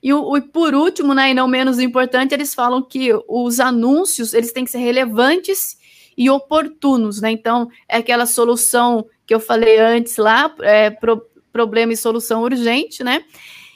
[0.06, 4.34] E o, o, por último, né, e não menos importante, eles falam que os anúncios
[4.34, 5.76] eles têm que ser relevantes
[6.16, 7.32] e oportunos, né?
[7.32, 13.02] Então, é aquela solução que eu falei antes lá, é, pro, problema e solução urgente,
[13.02, 13.24] né?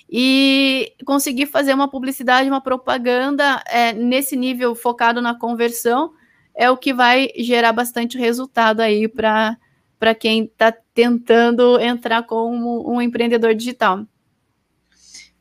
[0.09, 6.13] E conseguir fazer uma publicidade, uma propaganda é, nesse nível focado na conversão,
[6.55, 13.03] é o que vai gerar bastante resultado aí para quem está tentando entrar como um
[13.03, 14.07] empreendedor digital.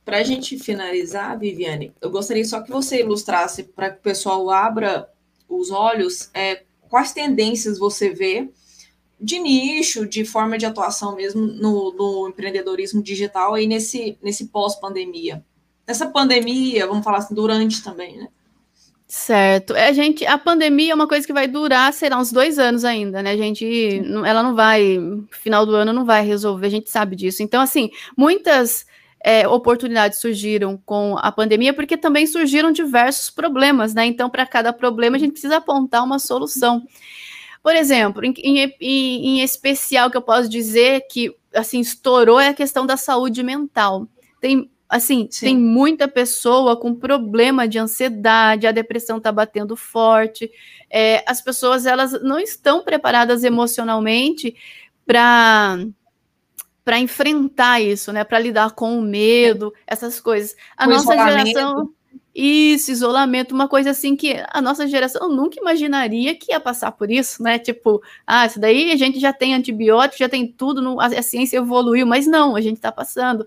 [0.10, 4.50] Para a gente finalizar, Viviane, eu gostaria só que você ilustrasse para que o pessoal
[4.50, 5.08] abra
[5.48, 8.50] os olhos é, quais tendências você vê
[9.22, 15.46] de nicho, de forma de atuação mesmo no, no empreendedorismo digital aí nesse, nesse pós-pandemia.
[15.88, 18.30] Nessa pandemia, vamos falar assim, durante também, né?
[19.08, 19.76] Certo.
[19.76, 22.84] É, a gente, a pandemia é uma coisa que vai durar, será uns dois anos
[22.84, 23.34] ainda, né?
[23.34, 24.98] A gente, ela não vai,
[25.30, 27.44] final do ano não vai resolver, a gente sabe disso.
[27.44, 28.89] Então, assim, muitas
[29.24, 34.06] é, oportunidades surgiram com a pandemia, porque também surgiram diversos problemas, né?
[34.06, 36.86] Então, para cada problema, a gente precisa apontar uma solução.
[37.62, 42.54] Por exemplo, em, em, em especial que eu posso dizer que assim estourou é a
[42.54, 44.08] questão da saúde mental.
[44.40, 45.46] Tem Assim, Sim.
[45.46, 50.50] tem muita pessoa com problema de ansiedade, a depressão está batendo forte.
[50.90, 54.56] É, as pessoas elas não estão preparadas emocionalmente
[55.06, 55.78] para
[56.84, 58.24] para enfrentar isso, né?
[58.24, 60.56] Para lidar com o medo, essas coisas.
[60.78, 61.94] A o nossa geração
[62.42, 67.12] isso, isolamento, uma coisa assim que a nossa geração nunca imaginaria que ia passar por
[67.12, 67.60] isso, né?
[67.60, 71.22] Tipo, ah, isso daí a gente já tem antibiótico, já tem tudo, no, a, a
[71.22, 73.46] ciência evoluiu, mas não, a gente está passando.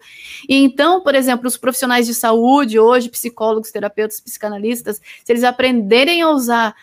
[0.48, 6.20] E então, por exemplo, os profissionais de saúde, hoje, psicólogos, terapeutas, psicanalistas, se eles aprenderem
[6.20, 6.74] a usar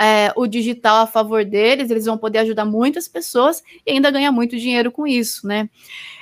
[0.00, 4.32] é, o digital a favor deles, eles vão poder ajudar muitas pessoas e ainda ganhar
[4.32, 5.68] muito dinheiro com isso, né?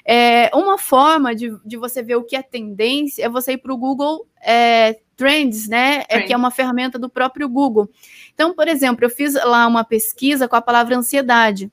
[0.05, 3.73] É, uma forma de, de você ver o que é tendência é você ir para
[3.73, 6.05] o Google é, Trends, né?
[6.09, 7.89] É que é uma ferramenta do próprio Google.
[8.35, 11.71] Então, por exemplo, eu fiz lá uma pesquisa com a palavra ansiedade.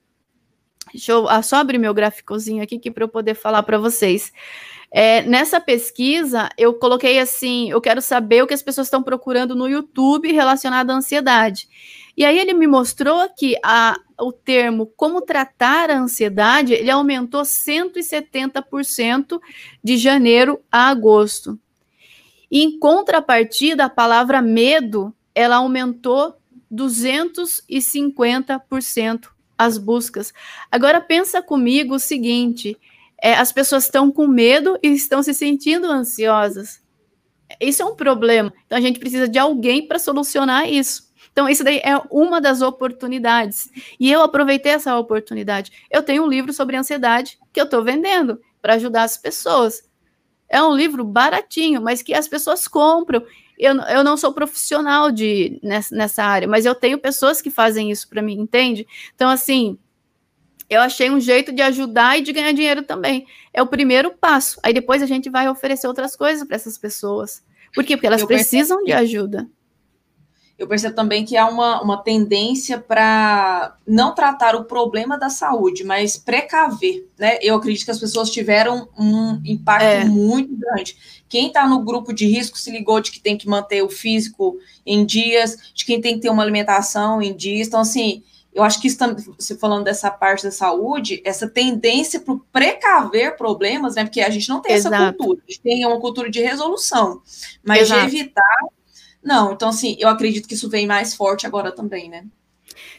[0.94, 4.32] Deixa eu ah, só abrir meu gráficozinho aqui para eu poder falar para vocês.
[4.92, 9.56] É, nessa pesquisa, eu coloquei assim: eu quero saber o que as pessoas estão procurando
[9.56, 11.68] no YouTube relacionado à ansiedade.
[12.18, 17.44] E aí ele me mostrou que a, o termo como tratar a ansiedade, ele aumentou
[17.44, 19.40] 170%
[19.84, 21.60] de janeiro a agosto.
[22.52, 26.36] Em contrapartida, a palavra medo, ela aumentou
[26.74, 29.30] 250%
[29.60, 30.34] as buscas.
[30.72, 32.78] Agora pensa comigo o seguinte,
[33.22, 36.82] é, as pessoas estão com medo e estão se sentindo ansiosas.
[37.60, 38.54] Isso é um problema.
[38.66, 41.10] Então a gente precisa de alguém para solucionar isso.
[41.32, 43.70] Então, isso daí é uma das oportunidades.
[44.00, 45.72] E eu aproveitei essa oportunidade.
[45.90, 49.84] Eu tenho um livro sobre ansiedade que eu estou vendendo para ajudar as pessoas.
[50.50, 53.24] É um livro baratinho, mas que as pessoas compram.
[53.60, 57.92] Eu, eu não sou profissional de, nessa, nessa área, mas eu tenho pessoas que fazem
[57.92, 58.88] isso para mim, entende?
[59.14, 59.78] Então, assim,
[60.70, 63.26] eu achei um jeito de ajudar e de ganhar dinheiro também.
[63.52, 64.60] É o primeiro passo.
[64.64, 67.44] Aí depois a gente vai oferecer outras coisas para essas pessoas.
[67.74, 67.98] Por quê?
[67.98, 69.50] Porque elas eu precisam percebo, de ajuda.
[70.60, 75.84] Eu percebo também que há uma, uma tendência para não tratar o problema da saúde,
[75.84, 77.40] mas precaver, né?
[77.42, 80.06] Eu acredito que as pessoas tiveram um impacto é.
[80.06, 81.19] muito grande.
[81.30, 84.58] Quem está no grupo de risco se ligou de que tem que manter o físico
[84.86, 87.68] em dias, de quem tem que ter uma alimentação em dias.
[87.68, 88.24] Então, assim,
[88.54, 88.98] eu acho que isso
[89.38, 94.04] você falando dessa parte da saúde, essa tendência para precaver problemas, né?
[94.04, 94.96] Porque a gente não tem Exato.
[94.96, 97.22] essa cultura, a gente tem uma cultura de resolução,
[97.64, 98.02] mas Exato.
[98.02, 98.58] de evitar.
[99.24, 102.26] Não, então assim, eu acredito que isso vem mais forte agora também, né?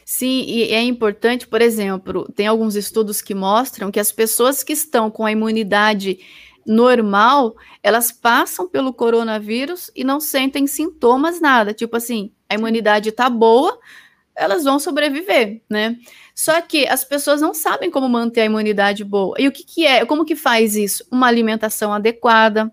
[0.05, 4.73] Sim, e é importante, por exemplo, tem alguns estudos que mostram que as pessoas que
[4.73, 6.19] estão com a imunidade
[6.65, 11.73] normal, elas passam pelo coronavírus e não sentem sintomas nada.
[11.73, 13.79] Tipo assim, a imunidade está boa,
[14.35, 15.97] elas vão sobreviver, né?
[16.33, 19.35] Só que as pessoas não sabem como manter a imunidade boa.
[19.39, 20.05] E o que, que é?
[20.05, 21.05] Como que faz isso?
[21.11, 22.71] Uma alimentação adequada,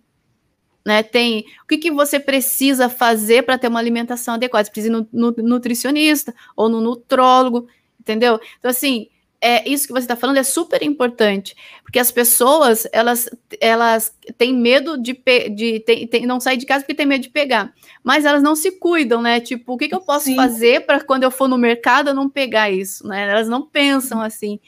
[0.86, 1.02] né?
[1.02, 4.64] Tem o que, que você precisa fazer para ter uma alimentação adequada?
[4.64, 7.68] Você precisa ir no, no nutricionista ou no nutrólogo,
[8.00, 8.40] entendeu?
[8.58, 9.08] Então, assim,
[9.40, 13.30] é isso que você está falando é super importante, porque as pessoas elas,
[13.60, 15.20] elas têm medo de,
[15.54, 17.72] de tem, tem, não sair de casa porque tem medo de pegar,
[18.02, 19.40] mas elas não se cuidam, né?
[19.40, 20.36] Tipo, o que, que eu posso Sim.
[20.36, 23.30] fazer para quando eu for no mercado eu não pegar isso, né?
[23.30, 24.58] Elas não pensam assim.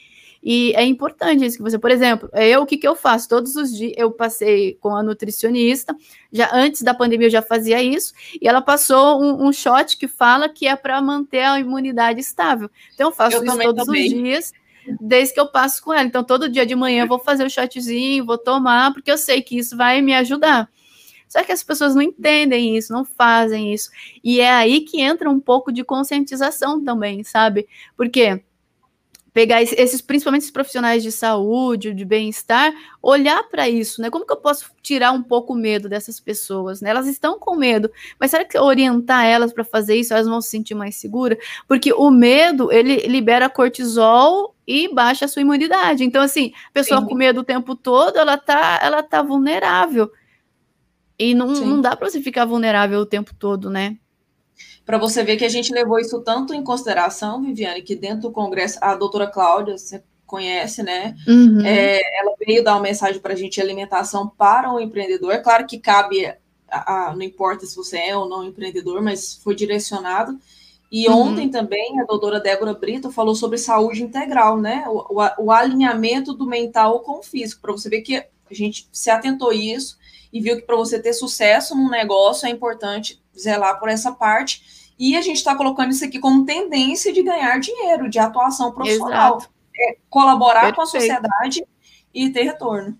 [0.43, 3.29] E é importante isso que você, por exemplo, eu o que, que eu faço?
[3.29, 5.95] Todos os dias eu passei com a nutricionista,
[6.31, 10.07] já antes da pandemia eu já fazia isso, e ela passou um, um shot que
[10.07, 12.71] fala que é para manter a imunidade estável.
[12.93, 14.07] Então eu faço eu isso todos também.
[14.07, 14.53] os dias
[14.99, 16.03] desde que eu passo com ela.
[16.03, 19.41] Então, todo dia de manhã eu vou fazer o shotzinho, vou tomar, porque eu sei
[19.41, 20.69] que isso vai me ajudar.
[21.27, 23.89] Só que as pessoas não entendem isso, não fazem isso.
[24.21, 27.69] E é aí que entra um pouco de conscientização também, sabe?
[27.95, 28.43] Porque
[29.33, 34.09] pegar esses, principalmente esses profissionais de saúde, de bem-estar, olhar para isso, né?
[34.09, 36.89] Como que eu posso tirar um pouco o medo dessas pessoas, né?
[36.89, 40.49] Elas estão com medo, mas será que orientar elas para fazer isso, elas vão se
[40.49, 41.37] sentir mais seguras?
[41.67, 46.03] Porque o medo, ele libera cortisol e baixa a sua imunidade.
[46.03, 47.07] Então, assim, a pessoa Sim.
[47.07, 50.11] com medo o tempo todo, ela tá, ela tá vulnerável.
[51.17, 53.95] E não, não dá para você ficar vulnerável o tempo todo, né?
[54.91, 58.31] Para você ver que a gente levou isso tanto em consideração, Viviane, que dentro do
[58.31, 61.15] Congresso, a doutora Cláudia, você conhece, né?
[61.25, 61.65] Uhum.
[61.65, 65.31] É, ela veio dar uma mensagem para a gente de alimentação para o empreendedor.
[65.31, 66.25] É claro que cabe,
[66.69, 70.37] a, a, não importa se você é ou não empreendedor, mas foi direcionado.
[70.91, 71.19] E uhum.
[71.19, 74.83] ontem também a doutora Débora Brito falou sobre saúde integral, né?
[74.89, 78.89] O, o, o alinhamento do mental com o físico, para você ver que a gente
[78.91, 79.97] se atentou a isso
[80.33, 84.80] e viu que para você ter sucesso num negócio é importante zelar por essa parte
[85.01, 89.41] e a gente está colocando isso aqui como tendência de ganhar dinheiro, de atuação profissional.
[89.75, 90.75] É colaborar perfeito.
[90.75, 91.65] com a sociedade
[92.13, 92.95] e ter retorno.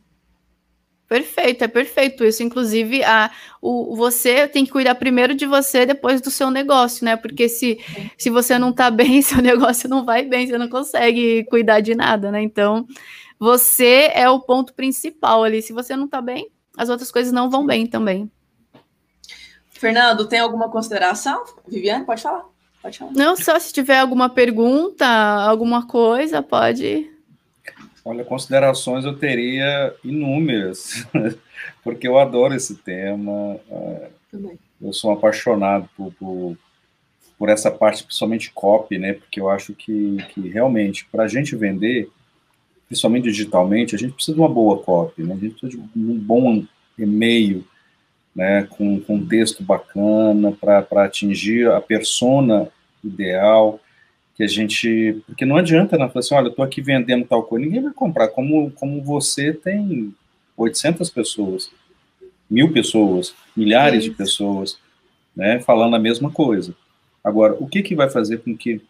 [1.08, 2.42] Perfeito, é perfeito isso.
[2.42, 3.30] Inclusive, a,
[3.62, 7.16] o, você tem que cuidar primeiro de você, depois do seu negócio, né?
[7.16, 7.78] Porque se,
[8.18, 11.94] se você não está bem, seu negócio não vai bem, você não consegue cuidar de
[11.94, 12.42] nada, né?
[12.42, 12.88] Então,
[13.38, 15.62] você é o ponto principal ali.
[15.62, 18.32] Se você não está bem, as outras coisas não vão bem também.
[19.82, 21.44] Fernando, tem alguma consideração?
[21.68, 22.46] Viviane, pode falar.
[22.84, 23.12] Pode falar.
[23.14, 27.10] Não, só se tiver alguma pergunta, alguma coisa, pode.
[28.06, 31.04] Olha, considerações eu teria inúmeras,
[31.84, 33.60] porque eu adoro esse tema.
[33.72, 34.60] É, Também.
[34.80, 36.58] Eu sou apaixonado por, por,
[37.40, 39.14] por, essa parte, principalmente copy, né?
[39.14, 42.08] Porque eu acho que, que realmente, para a gente vender,
[42.88, 45.34] principalmente digitalmente, a gente precisa de uma boa copy, né?
[45.34, 46.64] A gente precisa de um bom
[47.00, 47.66] e-mail,
[48.36, 52.70] né, com, com um texto bacana para atingir a persona
[53.04, 53.80] ideal
[54.36, 57.44] que a gente, porque não adianta, né, falar assim, olha, eu estou aqui vendendo tal
[57.44, 60.14] coisa, ninguém vai comprar, como, como você tem
[60.56, 61.70] 800 pessoas,
[62.50, 64.80] mil pessoas, milhares de pessoas,
[65.36, 66.74] né, falando a mesma coisa.
[67.24, 68.82] Agora, o que que vai fazer com que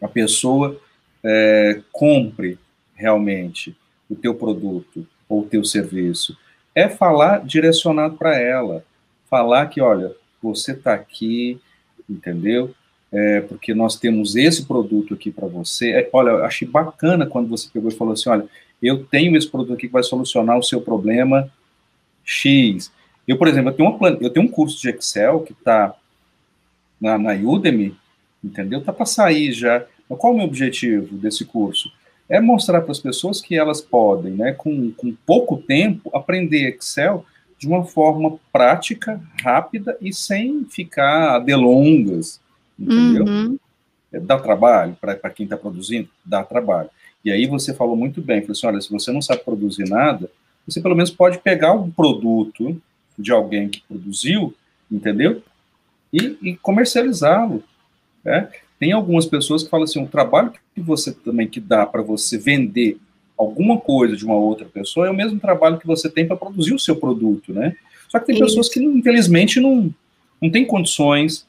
[0.00, 0.78] a pessoa
[1.24, 2.58] é, compre
[2.94, 3.76] realmente
[4.08, 6.36] o teu produto ou o teu serviço?
[6.76, 8.84] É falar direcionado para ela.
[9.30, 10.12] Falar que, olha,
[10.42, 11.58] você está aqui,
[12.08, 12.74] entendeu?
[13.10, 15.92] É, porque nós temos esse produto aqui para você.
[15.92, 18.46] É, olha, eu achei bacana quando você pegou e falou assim: olha,
[18.82, 21.50] eu tenho esse produto aqui que vai solucionar o seu problema
[22.22, 22.92] X.
[23.26, 25.94] Eu, por exemplo, eu tenho, uma, eu tenho um curso de Excel que está
[27.00, 27.96] na, na Udemy,
[28.44, 28.82] entendeu?
[28.82, 29.84] Tá para sair já.
[30.08, 31.90] Mas qual é o meu objetivo desse curso?
[32.28, 37.24] É mostrar para as pessoas que elas podem, né, com, com pouco tempo, aprender Excel
[37.58, 42.40] de uma forma prática, rápida e sem ficar delongas,
[42.78, 43.24] entendeu?
[43.24, 43.58] Uhum.
[44.12, 46.08] É, dá trabalho para quem está produzindo?
[46.24, 46.90] Dá trabalho.
[47.24, 50.30] E aí você falou muito bem, falou assim, olha, se você não sabe produzir nada,
[50.66, 52.80] você pelo menos pode pegar um produto
[53.18, 54.54] de alguém que produziu,
[54.90, 55.42] entendeu?
[56.12, 57.62] E, e comercializá-lo.
[58.24, 58.48] Né?
[58.78, 62.36] Tem algumas pessoas que falam assim, o trabalho que você também que dá para você
[62.36, 62.98] vender
[63.36, 66.74] alguma coisa de uma outra pessoa é o mesmo trabalho que você tem para produzir
[66.74, 67.74] o seu produto, né?
[68.08, 68.44] Só que tem Isso.
[68.44, 69.92] pessoas que, infelizmente, não,
[70.40, 71.46] não têm condições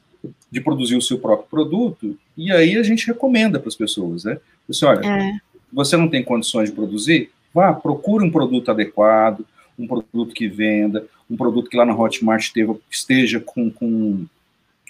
[0.50, 4.38] de produzir o seu próprio produto, e aí a gente recomenda para as pessoas, né?
[4.66, 5.32] Você, olha, é.
[5.72, 7.30] você não tem condições de produzir?
[7.54, 9.46] Vá, procure um produto adequado,
[9.78, 12.50] um produto que venda, um produto que lá na Hotmart
[12.90, 14.26] esteja com, com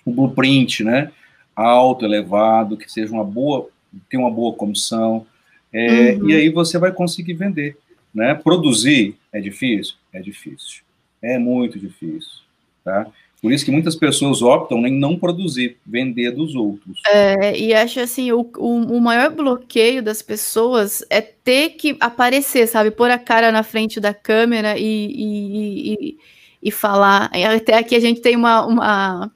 [0.06, 1.12] um blueprint, né?
[1.58, 3.68] Alto, elevado, que seja uma boa,
[4.08, 5.26] tenha uma boa comissão,
[5.72, 6.30] é, uhum.
[6.30, 7.76] e aí você vai conseguir vender,
[8.14, 8.34] né?
[8.34, 9.94] Produzir é difícil?
[10.12, 10.82] É difícil.
[11.20, 12.30] É muito difícil,
[12.84, 13.06] tá?
[13.40, 17.00] Por isso que muitas pessoas optam em não produzir, vender dos outros.
[17.06, 22.66] É, e acho assim, o, o, o, maior bloqueio das pessoas é ter que aparecer,
[22.66, 22.90] sabe?
[22.90, 26.18] Pôr a cara na frente da câmera e, e, e,
[26.64, 27.30] e falar.
[27.54, 29.30] Até aqui a gente tem uma, uma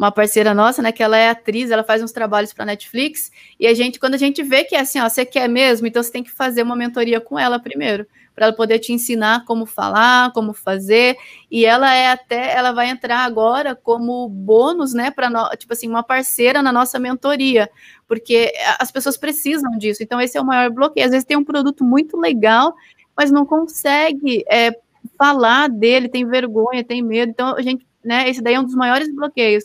[0.00, 3.66] uma parceira nossa, né, que ela é atriz, ela faz uns trabalhos para Netflix, e
[3.66, 6.10] a gente, quando a gente vê que é assim, ó, você quer mesmo, então você
[6.10, 10.32] tem que fazer uma mentoria com ela primeiro, para ela poder te ensinar como falar,
[10.32, 11.18] como fazer,
[11.50, 16.02] e ela é até, ela vai entrar agora como bônus, né, para tipo assim, uma
[16.02, 17.68] parceira na nossa mentoria,
[18.08, 21.44] porque as pessoas precisam disso, então esse é o maior bloqueio, às vezes tem um
[21.44, 22.74] produto muito legal,
[23.14, 24.74] mas não consegue é,
[25.18, 28.28] falar dele, tem vergonha, tem medo, então a gente né?
[28.28, 29.64] Esse daí é um dos maiores bloqueios.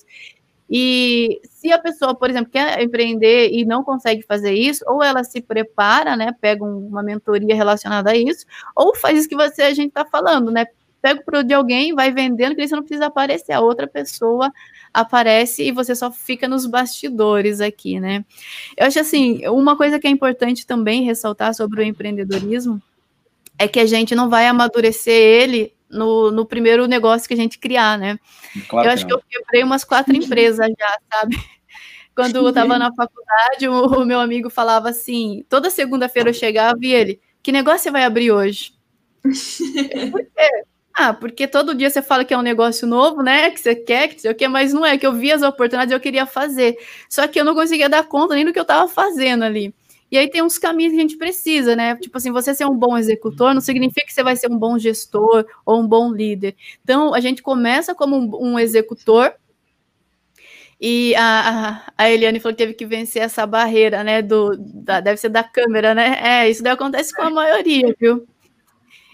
[0.70, 5.24] E se a pessoa, por exemplo, quer empreender e não consegue fazer isso, ou ela
[5.24, 6.34] se prepara, né?
[6.42, 10.50] Pega uma mentoria relacionada a isso, ou faz isso que você a gente está falando,
[10.52, 10.66] né?
[11.02, 14.52] Pega o produto de alguém, vai vendendo, que você não precisa aparecer, a outra pessoa
[14.92, 18.26] aparece e você só fica nos bastidores aqui, né?
[18.76, 22.82] Eu acho assim, uma coisa que é importante também ressaltar sobre o empreendedorismo
[23.60, 27.60] é que a gente não vai amadurecer ele no, no primeiro negócio que a gente
[27.60, 28.20] criar, né?
[28.68, 31.38] Claro eu acho que, que eu quebrei umas quatro empresas já, sabe?
[32.16, 36.80] Quando eu estava na faculdade, o, o, meu amigo falava assim, toda segunda-feira eu chegava
[36.82, 38.74] e ele, que negócio você vai abrir hoje?
[39.22, 40.64] Por quê?
[40.98, 43.50] Ah, porque todo dia você fala que é um negócio novo, né?
[43.50, 45.96] Que você quer, que o quê, mas não é, que eu vi as oportunidades e
[45.96, 46.78] eu queria fazer.
[47.10, 49.76] Só que eu não conseguia dar conta nem do que eu estava fazendo ali.
[50.16, 51.94] E aí tem uns caminhos que a gente precisa, né?
[51.98, 54.80] Tipo assim, você ser um bom executor não significa que você vai ser um bom
[54.80, 56.56] gestor ou um bom líder.
[56.82, 59.34] Então, a gente começa como um, um executor,
[60.80, 64.22] e a, a, Eliane falou que teve que vencer essa barreira, né?
[64.22, 66.18] Do, da, deve ser da câmera, né?
[66.24, 68.26] É, isso daí acontece com a maioria, viu?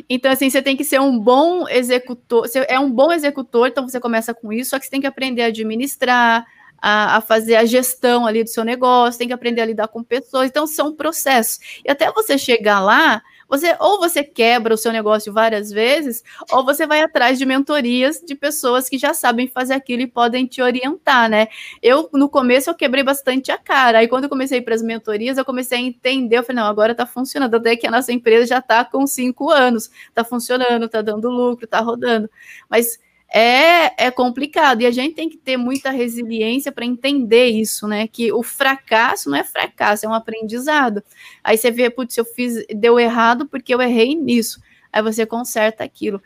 [0.08, 2.48] Então, assim, você tem que ser um bom executor.
[2.48, 5.08] Você é um bom executor, então você começa com isso, só que você tem que
[5.08, 6.46] aprender a administrar,
[6.82, 10.04] a, a, fazer a gestão ali do seu negócio, tem que aprender a lidar com
[10.04, 10.50] pessoas.
[10.50, 11.60] Então, são processos.
[11.86, 16.64] E até você chegar lá, você ou você quebra o seu negócio várias vezes, ou
[16.64, 20.62] você vai atrás de mentorias de pessoas que já sabem fazer aquilo e podem te
[20.62, 21.50] orientar, né?
[21.84, 24.00] Eu, no começo, eu quebrei bastante a cara.
[24.00, 26.38] Aí, quando eu comecei para as mentorias, eu comecei a entender.
[26.38, 27.56] Eu falei, não, agora está funcionando.
[27.56, 31.66] Até que a nossa empresa já está com cinco anos, está funcionando, está dando lucro,
[31.66, 32.30] está rodando.
[32.70, 32.98] Mas
[33.34, 34.82] é, é complicado.
[34.82, 38.08] E a gente tem que ter muita resiliência para entender isso, né?
[38.08, 41.02] Que o fracasso não é fracasso, é um aprendizado.
[41.44, 44.62] Aí você vê, putz, eu fiz, deu errado porque eu errei nisso.
[44.92, 46.22] Aí você conserta aquilo.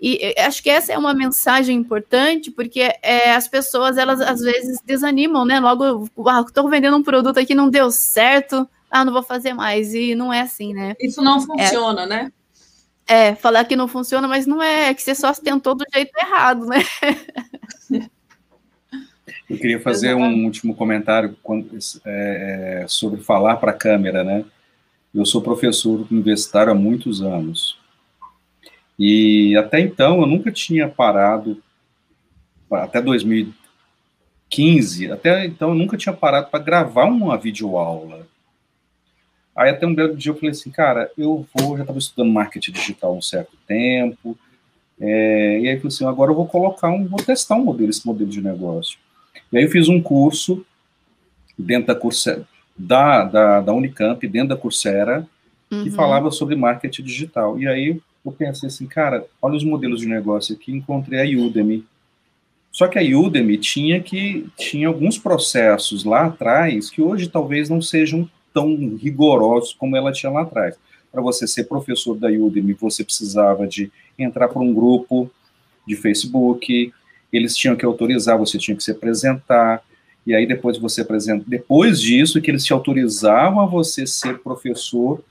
[0.00, 4.78] E acho que essa é uma mensagem importante, porque é, as pessoas, elas às vezes
[4.84, 5.58] desanimam, né?
[5.58, 9.94] Logo, estou ah, vendendo um produto aqui, não deu certo, ah, não vou fazer mais.
[9.94, 10.94] E não é assim, né?
[11.00, 12.32] Isso não funciona, é, né?
[13.06, 16.12] É, falar que não funciona, mas não é, é que você só tentou do jeito
[16.18, 16.78] errado, né?
[19.48, 20.40] Eu queria fazer Exatamente.
[20.40, 21.36] um último comentário
[22.04, 24.44] é, é, sobre falar para a câmera, né?
[25.14, 27.78] Eu sou professor universitário há muitos anos.
[28.98, 31.62] E até então eu nunca tinha parado,
[32.70, 38.26] até 2015, até então eu nunca tinha parado para gravar uma videoaula.
[39.56, 42.72] Aí até um belo dia eu falei assim, cara, eu vou, já estava estudando marketing
[42.72, 44.36] digital há um certo tempo,
[45.00, 47.90] é, e aí eu falei assim, agora eu vou colocar um, vou testar um modelo,
[47.90, 48.98] esse modelo de negócio.
[49.52, 50.64] E aí eu fiz um curso
[51.58, 52.46] dentro da Coursera,
[52.76, 55.26] da, da, da Unicamp, dentro da Coursera,
[55.68, 55.92] que uhum.
[55.92, 57.58] falava sobre marketing digital.
[57.58, 61.84] E aí eu pensei assim, cara, olha os modelos de negócio aqui, encontrei a Udemy.
[62.70, 67.80] Só que a Udemy tinha que tinha alguns processos lá atrás que hoje talvez não
[67.80, 70.76] sejam tão rigorosos como ela tinha lá atrás.
[71.12, 75.30] Para você ser professor da Udemy, você precisava de entrar para um grupo
[75.86, 76.92] de Facebook,
[77.32, 79.82] eles tinham que autorizar, você tinha que se apresentar,
[80.26, 85.22] e aí depois você apresenta, depois disso que eles te autorizavam a você ser professor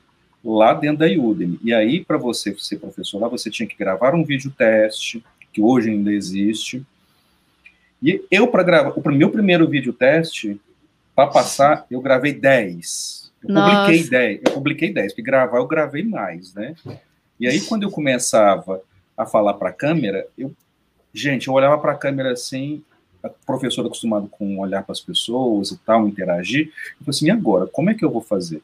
[0.43, 1.59] lá dentro da Udemy.
[1.63, 5.61] E aí para você ser professor lá, você tinha que gravar um vídeo teste, que
[5.61, 6.85] hoje ainda existe,
[8.03, 10.59] e eu, para gravar, o meu primeiro vídeo teste,
[11.15, 13.31] para passar, eu gravei 10.
[13.43, 13.85] Eu Nossa.
[13.85, 14.41] publiquei 10.
[14.45, 16.75] Eu publiquei 10, porque gravar eu gravei mais, né?
[17.39, 18.81] E aí, quando eu começava
[19.17, 20.51] a falar para a câmera, eu,
[21.13, 22.83] gente, eu olhava para a câmera assim,
[23.21, 27.31] a professora acostumado com olhar para as pessoas e tal, interagir, eu falei assim, e
[27.31, 28.61] agora, como é que eu vou fazer?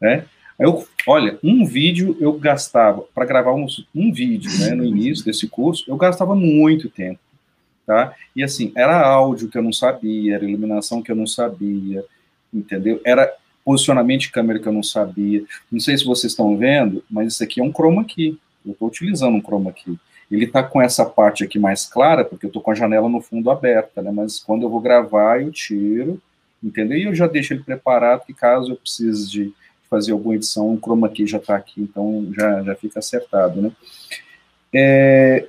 [0.00, 0.24] Né?
[0.58, 5.46] Eu, olha, um vídeo eu gastava, para gravar um, um vídeo né, no início desse
[5.46, 7.20] curso, eu gastava muito tempo
[7.88, 8.14] tá?
[8.36, 12.04] E assim, era áudio que eu não sabia, era iluminação que eu não sabia,
[12.52, 13.00] entendeu?
[13.02, 13.32] Era
[13.64, 15.42] posicionamento de câmera que eu não sabia.
[15.72, 18.38] Não sei se vocês estão vendo, mas isso aqui é um chroma key.
[18.64, 19.98] Eu estou utilizando um chroma key.
[20.30, 23.22] Ele está com essa parte aqui mais clara, porque eu estou com a janela no
[23.22, 24.12] fundo aberta, né?
[24.12, 26.20] Mas quando eu vou gravar, eu tiro,
[26.62, 26.98] entendeu?
[26.98, 29.54] E eu já deixo ele preparado, que caso eu precise de
[29.88, 33.72] fazer alguma edição, o chroma key já está aqui, então já, já fica acertado, né?
[34.74, 35.48] É,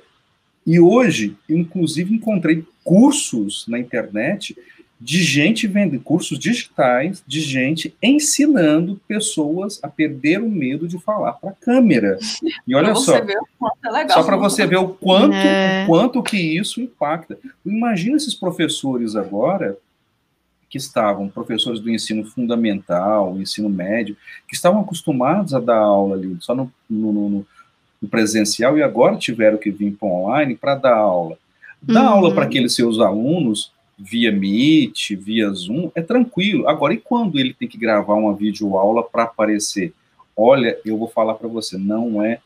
[0.70, 4.56] e hoje, inclusive, encontrei cursos na internet
[5.00, 11.32] de gente vendendo cursos digitais, de gente ensinando pessoas a perder o medo de falar
[11.32, 12.20] para a câmera.
[12.68, 15.82] E olha só, é só para você ver o quanto, é.
[15.82, 17.36] o quanto que isso impacta.
[17.66, 19.76] Imagina esses professores agora
[20.68, 24.16] que estavam professores do ensino fundamental, ensino médio,
[24.46, 27.46] que estavam acostumados a dar aula ali só no, no, no
[28.00, 31.36] no presencial e agora tiveram que vir para online para dar aula.
[31.82, 32.08] Dar uhum.
[32.08, 36.68] aula para aqueles seus alunos via Meet, via Zoom, é tranquilo.
[36.68, 39.92] Agora, e quando ele tem que gravar uma videoaula para aparecer?
[40.34, 42.38] Olha, eu vou falar para você, não é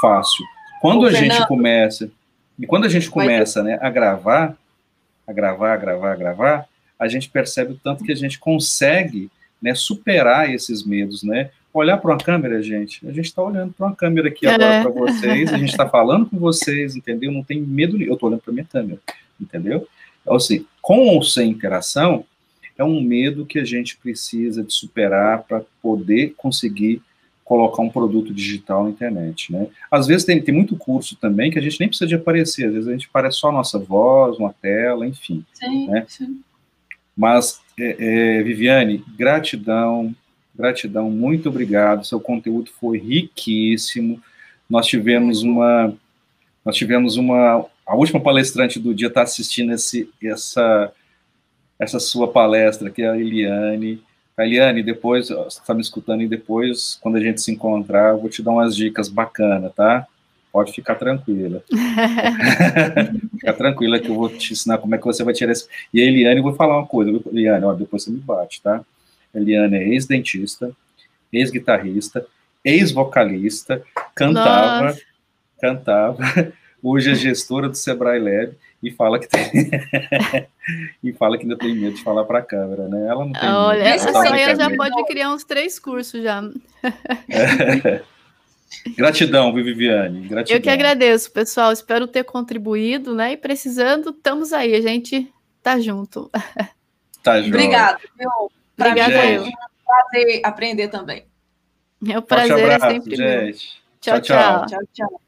[0.00, 0.44] fácil.
[0.80, 2.10] Quando Ô, a Fernando, gente começa,
[2.58, 4.56] e quando a gente começa né, a gravar,
[5.26, 6.68] a gravar, a gravar, a gravar,
[6.98, 9.30] a gente percebe o tanto que a gente consegue
[9.62, 11.50] né, superar esses medos, né?
[11.72, 13.06] Olhar para uma câmera, gente.
[13.06, 14.54] A gente está olhando para uma câmera aqui é.
[14.54, 17.30] agora para vocês, a gente está falando com vocês, entendeu?
[17.30, 18.10] Não tem medo nenhum.
[18.10, 18.98] Eu estou olhando para minha câmera,
[19.40, 19.86] entendeu?
[20.22, 22.24] Então, assim, com ou sem interação,
[22.76, 27.02] é um medo que a gente precisa de superar para poder conseguir
[27.44, 29.68] colocar um produto digital na internet, né?
[29.90, 32.74] Às vezes tem, tem muito curso também que a gente nem precisa de aparecer, às
[32.74, 35.42] vezes a gente aparece só a nossa voz, uma tela, enfim.
[35.54, 36.04] Sim, né?
[36.06, 36.42] sim.
[37.16, 40.14] Mas, é, é, Viviane, gratidão,
[40.58, 42.04] Gratidão, muito obrigado.
[42.04, 44.20] Seu conteúdo foi riquíssimo.
[44.68, 45.94] Nós tivemos uma,
[46.64, 50.92] nós tivemos uma, a última palestrante do dia está assistindo esse, essa,
[51.78, 54.02] essa sua palestra, que é a Eliane.
[54.36, 58.18] A Eliane, depois, você está me escutando, e depois, quando a gente se encontrar, eu
[58.18, 60.08] vou te dar umas dicas bacanas, tá?
[60.52, 61.62] Pode ficar tranquila.
[63.38, 65.68] Fica tranquila que eu vou te ensinar como é que você vai tirar esse.
[65.94, 68.84] E a Eliane, eu vou falar uma coisa, Eliane, ó, depois você me bate, tá?
[69.34, 70.70] Eliane é ex-dentista,
[71.32, 72.26] ex-guitarrista,
[72.64, 73.82] ex-vocalista,
[74.14, 75.02] cantava, Nossa.
[75.60, 76.52] cantava,
[76.82, 79.50] hoje é gestora do Sebrae Lab e fala que tem
[81.02, 83.06] e fala que ainda tem medo de falar para a câmera, né?
[83.08, 86.42] Ela não tem Olha, medo essa sonha já pode criar uns três cursos já.
[87.28, 88.02] É.
[88.96, 90.28] Gratidão, Viviane.
[90.28, 90.56] Gratidão.
[90.56, 91.72] Eu que agradeço, pessoal.
[91.72, 93.32] Espero ter contribuído, né?
[93.32, 94.74] E precisando, estamos aí.
[94.74, 96.30] A gente tá junto.
[97.22, 97.54] Tá junto.
[97.54, 97.98] Obrigada,
[98.78, 98.90] meu.
[98.90, 99.42] Obrigada, eu.
[99.44, 99.50] um
[99.84, 101.26] prazer aprender também.
[102.08, 103.82] É um prazer abraço, sempre gente.
[104.00, 104.66] Tchau, tchau.
[104.66, 105.20] tchau, tchau.